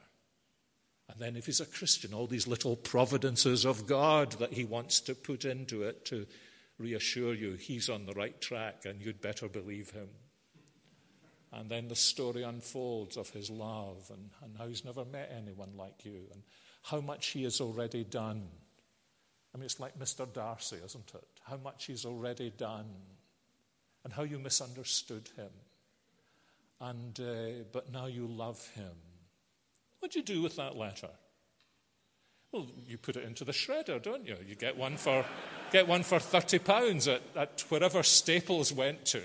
And 1.09 1.19
then, 1.19 1.37
if 1.37 1.45
he's 1.45 1.61
a 1.61 1.65
Christian, 1.65 2.13
all 2.13 2.27
these 2.27 2.47
little 2.47 2.75
providences 2.75 3.65
of 3.65 3.87
God 3.87 4.33
that 4.33 4.53
he 4.53 4.65
wants 4.65 4.99
to 5.01 5.15
put 5.15 5.45
into 5.45 5.83
it 5.83 6.03
to 6.05 6.27
reassure 6.79 7.33
you 7.33 7.53
he's 7.53 7.89
on 7.89 8.05
the 8.05 8.13
right 8.13 8.39
track 8.39 8.85
and 8.85 9.01
you'd 9.01 9.21
better 9.21 9.47
believe 9.47 9.91
him. 9.91 10.09
And 11.51 11.69
then 11.69 11.87
the 11.87 11.95
story 11.95 12.43
unfolds 12.43 13.17
of 13.17 13.29
his 13.29 13.49
love 13.49 14.11
and, 14.11 14.29
and 14.43 14.57
how 14.57 14.67
he's 14.67 14.85
never 14.85 15.05
met 15.05 15.33
anyone 15.35 15.71
like 15.77 16.03
you 16.03 16.27
and 16.33 16.43
how 16.83 17.01
much 17.01 17.27
he 17.27 17.43
has 17.43 17.61
already 17.61 18.03
done. 18.03 18.47
I 19.53 19.57
mean, 19.57 19.65
it's 19.65 19.79
like 19.79 19.97
Mr. 19.97 20.31
Darcy, 20.31 20.77
isn't 20.83 21.11
it? 21.15 21.27
How 21.43 21.57
much 21.57 21.85
he's 21.85 22.05
already 22.05 22.51
done 22.51 22.87
and 24.07 24.13
how 24.13 24.23
you 24.23 24.39
misunderstood 24.39 25.29
him. 25.35 25.49
And, 26.79 27.19
uh, 27.19 27.63
but 27.73 27.91
now 27.91 28.05
you 28.05 28.25
love 28.25 28.65
him. 28.69 28.93
What 29.99 30.11
do 30.11 30.19
you 30.19 30.25
do 30.25 30.41
with 30.41 30.55
that 30.55 30.77
letter? 30.77 31.09
Well, 32.57 32.65
you 32.87 32.97
put 32.97 33.15
it 33.17 33.23
into 33.23 33.45
the 33.45 33.51
shredder, 33.51 34.01
don't 34.01 34.25
you? 34.25 34.35
You 34.47 34.55
get 34.55 34.75
one 34.75 34.97
for, 34.97 35.23
get 35.71 35.87
one 35.87 36.01
for 36.01 36.17
30 36.17 36.57
pounds 36.57 37.07
at, 37.07 37.21
at 37.35 37.63
wherever 37.69 38.01
Staples 38.01 38.73
went 38.73 39.05
to. 39.05 39.21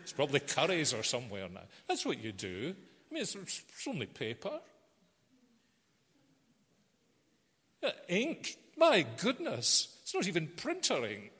It's 0.00 0.12
probably 0.12 0.40
Curry's 0.40 0.92
or 0.92 1.04
somewhere 1.04 1.48
now. 1.48 1.60
That's 1.86 2.04
what 2.04 2.18
you 2.18 2.32
do. 2.32 2.74
I 3.08 3.14
mean, 3.14 3.22
it's, 3.22 3.36
it's 3.36 3.86
only 3.86 4.06
paper. 4.06 4.58
Yeah, 7.84 7.90
ink, 8.08 8.56
my 8.76 9.06
goodness, 9.16 9.96
it's 10.02 10.12
not 10.12 10.26
even 10.26 10.48
printer 10.48 11.06
ink. 11.06 11.30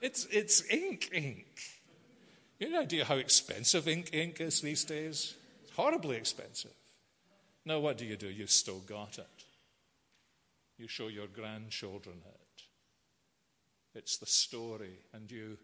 It's, 0.00 0.24
it's 0.30 0.62
ink 0.70 1.10
ink. 1.12 1.46
You 2.60 2.68
have 2.68 2.74
any 2.74 2.84
idea 2.84 3.04
how 3.04 3.16
expensive 3.16 3.88
ink 3.88 4.10
ink 4.12 4.40
is 4.40 4.60
these 4.60 4.84
days? 4.84 5.34
It's 5.64 5.74
horribly 5.74 6.16
expensive. 6.16 6.74
Now, 7.64 7.78
what 7.78 7.98
do 7.98 8.04
you 8.04 8.16
do? 8.16 8.28
You've 8.28 8.50
still 8.50 8.80
got 8.80 9.18
it. 9.18 9.44
You 10.78 10.88
show 10.88 11.08
your 11.08 11.28
grandchildren 11.28 12.16
it. 12.24 12.62
It's 13.94 14.16
the 14.16 14.26
story. 14.26 14.98
And 15.12 15.30
you, 15.30 15.58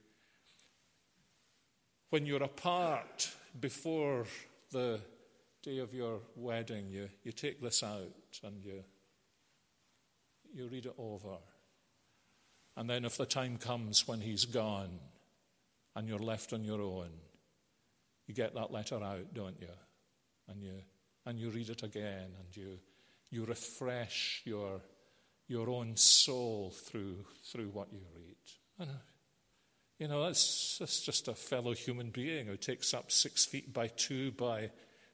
when 2.10 2.24
you're 2.24 2.42
apart 2.42 3.30
before 3.58 4.26
the 4.70 5.00
day 5.62 5.78
of 5.78 5.92
your 5.92 6.20
wedding, 6.36 6.88
you, 6.88 7.08
you 7.24 7.32
take 7.32 7.60
this 7.60 7.82
out 7.82 8.14
and 8.44 8.64
you, 8.64 8.84
you 10.54 10.68
read 10.68 10.86
it 10.86 10.94
over. 10.98 11.36
And 12.76 12.88
then, 12.88 13.04
if 13.04 13.16
the 13.16 13.26
time 13.26 13.56
comes 13.56 14.06
when 14.06 14.20
he's 14.20 14.44
gone 14.44 15.00
and 15.96 16.06
you're 16.06 16.20
left 16.20 16.52
on 16.52 16.62
your 16.62 16.80
own, 16.80 17.10
you 18.28 18.34
get 18.34 18.54
that 18.54 18.70
letter 18.70 19.02
out, 19.02 19.34
don't 19.34 19.60
you? 19.60 19.66
And 20.46 20.62
you 20.62 20.74
and 21.28 21.38
you 21.38 21.50
read 21.50 21.68
it 21.68 21.82
again 21.82 22.30
and 22.38 22.56
you, 22.56 22.78
you 23.30 23.44
refresh 23.44 24.40
your, 24.46 24.80
your 25.46 25.68
own 25.68 25.94
soul 25.94 26.72
through, 26.74 27.16
through 27.44 27.68
what 27.68 27.92
you 27.92 28.00
read. 28.16 28.36
And, 28.78 28.90
you 29.98 30.08
know, 30.08 30.24
that's, 30.24 30.78
that's 30.78 31.02
just 31.02 31.28
a 31.28 31.34
fellow 31.34 31.74
human 31.74 32.08
being 32.08 32.46
who 32.46 32.56
takes 32.56 32.94
up 32.94 33.12
six 33.12 33.44
feet 33.44 33.74
by 33.74 33.88
two 33.88 34.30
by 34.32 34.70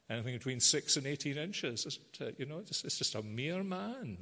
anything 0.09 0.35
between 0.35 0.61
six 0.61 0.97
and 0.97 1.05
18 1.05 1.37
inches. 1.37 1.85
Isn't 1.85 2.21
it? 2.21 2.37
You 2.39 2.47
know, 2.47 2.59
it's, 2.59 2.85
it's 2.85 2.99
just 2.99 3.17
a 3.17 3.23
mere 3.23 3.65
man. 3.65 4.19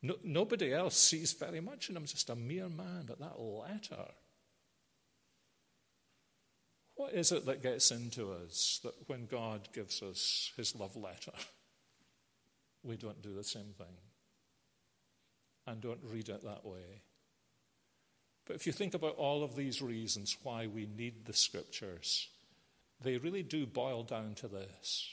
No, 0.00 0.14
nobody 0.24 0.72
else 0.72 0.96
sees 0.96 1.34
very 1.34 1.60
much 1.60 1.90
in 1.90 1.96
him, 1.96 2.06
just 2.06 2.30
a 2.30 2.36
mere 2.36 2.70
man. 2.70 3.04
But 3.06 3.20
that 3.20 3.38
letter, 3.38 4.06
what 6.96 7.12
is 7.12 7.32
it 7.32 7.46
that 7.46 7.62
gets 7.62 7.90
into 7.90 8.32
us 8.32 8.80
that 8.84 8.94
when 9.08 9.26
God 9.26 9.68
gives 9.72 10.02
us 10.02 10.52
his 10.56 10.76
love 10.76 10.96
letter, 10.96 11.32
we 12.82 12.96
don't 12.96 13.22
do 13.22 13.34
the 13.34 13.44
same 13.44 13.72
thing 13.76 13.96
and 15.66 15.80
don't 15.80 16.00
read 16.04 16.28
it 16.28 16.44
that 16.44 16.64
way? 16.64 17.02
But 18.46 18.56
if 18.56 18.66
you 18.66 18.72
think 18.72 18.94
about 18.94 19.16
all 19.16 19.42
of 19.42 19.56
these 19.56 19.80
reasons 19.80 20.36
why 20.42 20.66
we 20.66 20.86
need 20.86 21.24
the 21.24 21.32
scriptures, 21.32 22.28
they 23.02 23.16
really 23.16 23.42
do 23.42 23.66
boil 23.66 24.02
down 24.02 24.34
to 24.36 24.48
this 24.48 25.08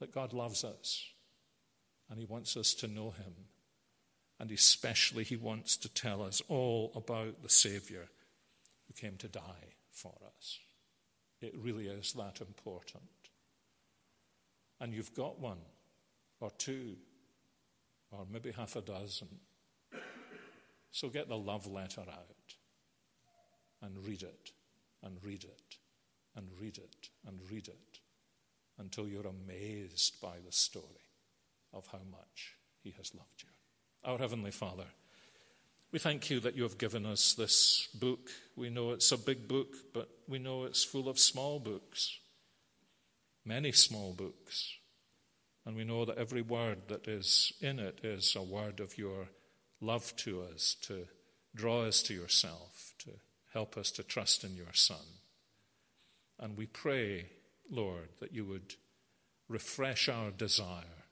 that 0.00 0.14
God 0.14 0.32
loves 0.32 0.64
us 0.64 1.04
and 2.08 2.18
he 2.18 2.24
wants 2.24 2.56
us 2.56 2.74
to 2.74 2.88
know 2.88 3.10
him. 3.10 3.34
And 4.40 4.50
especially, 4.50 5.22
he 5.22 5.36
wants 5.36 5.76
to 5.76 5.88
tell 5.90 6.22
us 6.22 6.40
all 6.48 6.92
about 6.96 7.42
the 7.42 7.50
Savior 7.50 8.08
who 8.86 8.94
came 8.94 9.16
to 9.18 9.28
die 9.28 9.74
for 9.92 10.14
us. 10.38 10.58
It 11.40 11.54
really 11.58 11.86
is 11.86 12.12
that 12.14 12.40
important. 12.40 13.02
And 14.80 14.94
you've 14.94 15.14
got 15.14 15.38
one, 15.38 15.58
or 16.40 16.50
two, 16.58 16.96
or 18.10 18.26
maybe 18.30 18.50
half 18.50 18.76
a 18.76 18.80
dozen. 18.80 19.28
So 20.90 21.08
get 21.08 21.28
the 21.28 21.38
love 21.38 21.66
letter 21.66 22.00
out 22.00 22.54
and 23.82 24.06
read 24.06 24.22
it, 24.22 24.52
and 25.02 25.16
read 25.22 25.44
it, 25.44 25.76
and 26.34 26.48
read 26.60 26.78
it, 26.78 27.08
and 27.26 27.38
read 27.50 27.68
it 27.68 28.00
until 28.78 29.06
you're 29.06 29.26
amazed 29.26 30.20
by 30.20 30.36
the 30.44 30.52
story 30.52 30.84
of 31.72 31.86
how 31.86 32.00
much 32.10 32.56
He 32.82 32.90
has 32.96 33.14
loved 33.14 33.42
you. 33.42 33.48
Our 34.04 34.18
Heavenly 34.18 34.50
Father, 34.50 34.86
we 35.92 35.98
thank 35.98 36.30
you 36.30 36.40
that 36.40 36.56
you 36.56 36.62
have 36.62 36.78
given 36.78 37.04
us 37.04 37.34
this 37.34 37.88
book. 37.94 38.30
We 38.56 38.70
know 38.70 38.92
it's 38.92 39.10
a 39.10 39.18
big 39.18 39.48
book, 39.48 39.74
but 39.92 40.08
we 40.28 40.38
know 40.38 40.64
it's 40.64 40.84
full 40.84 41.08
of 41.08 41.18
small 41.18 41.58
books, 41.58 42.16
many 43.44 43.72
small 43.72 44.12
books. 44.12 44.72
And 45.66 45.76
we 45.76 45.84
know 45.84 46.04
that 46.04 46.18
every 46.18 46.42
word 46.42 46.88
that 46.88 47.08
is 47.08 47.52
in 47.60 47.78
it 47.78 48.00
is 48.04 48.36
a 48.36 48.42
word 48.42 48.80
of 48.80 48.98
your 48.98 49.28
love 49.80 50.14
to 50.16 50.42
us, 50.42 50.76
to 50.82 51.06
draw 51.54 51.82
us 51.82 52.02
to 52.04 52.14
yourself, 52.14 52.94
to 53.00 53.10
help 53.52 53.76
us 53.76 53.90
to 53.92 54.02
trust 54.02 54.44
in 54.44 54.54
your 54.54 54.72
Son. 54.72 54.96
And 56.38 56.56
we 56.56 56.66
pray, 56.66 57.26
Lord, 57.68 58.08
that 58.20 58.32
you 58.32 58.44
would 58.44 58.74
refresh 59.48 60.08
our 60.08 60.30
desire 60.30 61.04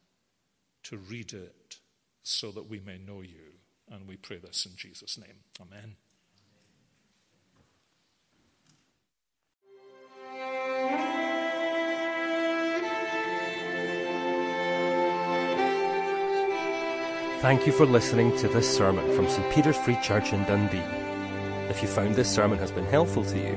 to 0.85 0.97
read 0.97 1.33
it 1.33 1.79
so 2.23 2.53
that 2.53 2.71
we 2.71 2.79
may 2.79 2.99
know 2.99 3.21
you. 3.21 3.58
And 3.91 4.07
we 4.07 4.17
pray 4.17 4.39
this 4.39 4.67
in 4.67 4.77
Jesus' 4.77 5.19
name. 5.19 5.45
Amen. 5.61 5.97
Thank 17.41 17.67
you 17.67 17.73
for 17.73 17.87
listening 17.87 18.37
to 18.39 18.49
this 18.49 18.77
sermon 18.77 19.15
from 19.15 19.29
St. 19.29 19.49
Peter's 19.53 19.77
Free 19.77 19.97
Church 20.03 20.33
in 20.33 20.43
Dundee. 20.45 20.83
If 21.71 21.83
you 21.83 21.89
found 21.89 22.17
this 22.17 22.29
sermon 22.29 22.59
has 22.59 22.73
been 22.73 22.87
helpful 22.87 23.25
to 23.25 23.39
you, 23.39 23.57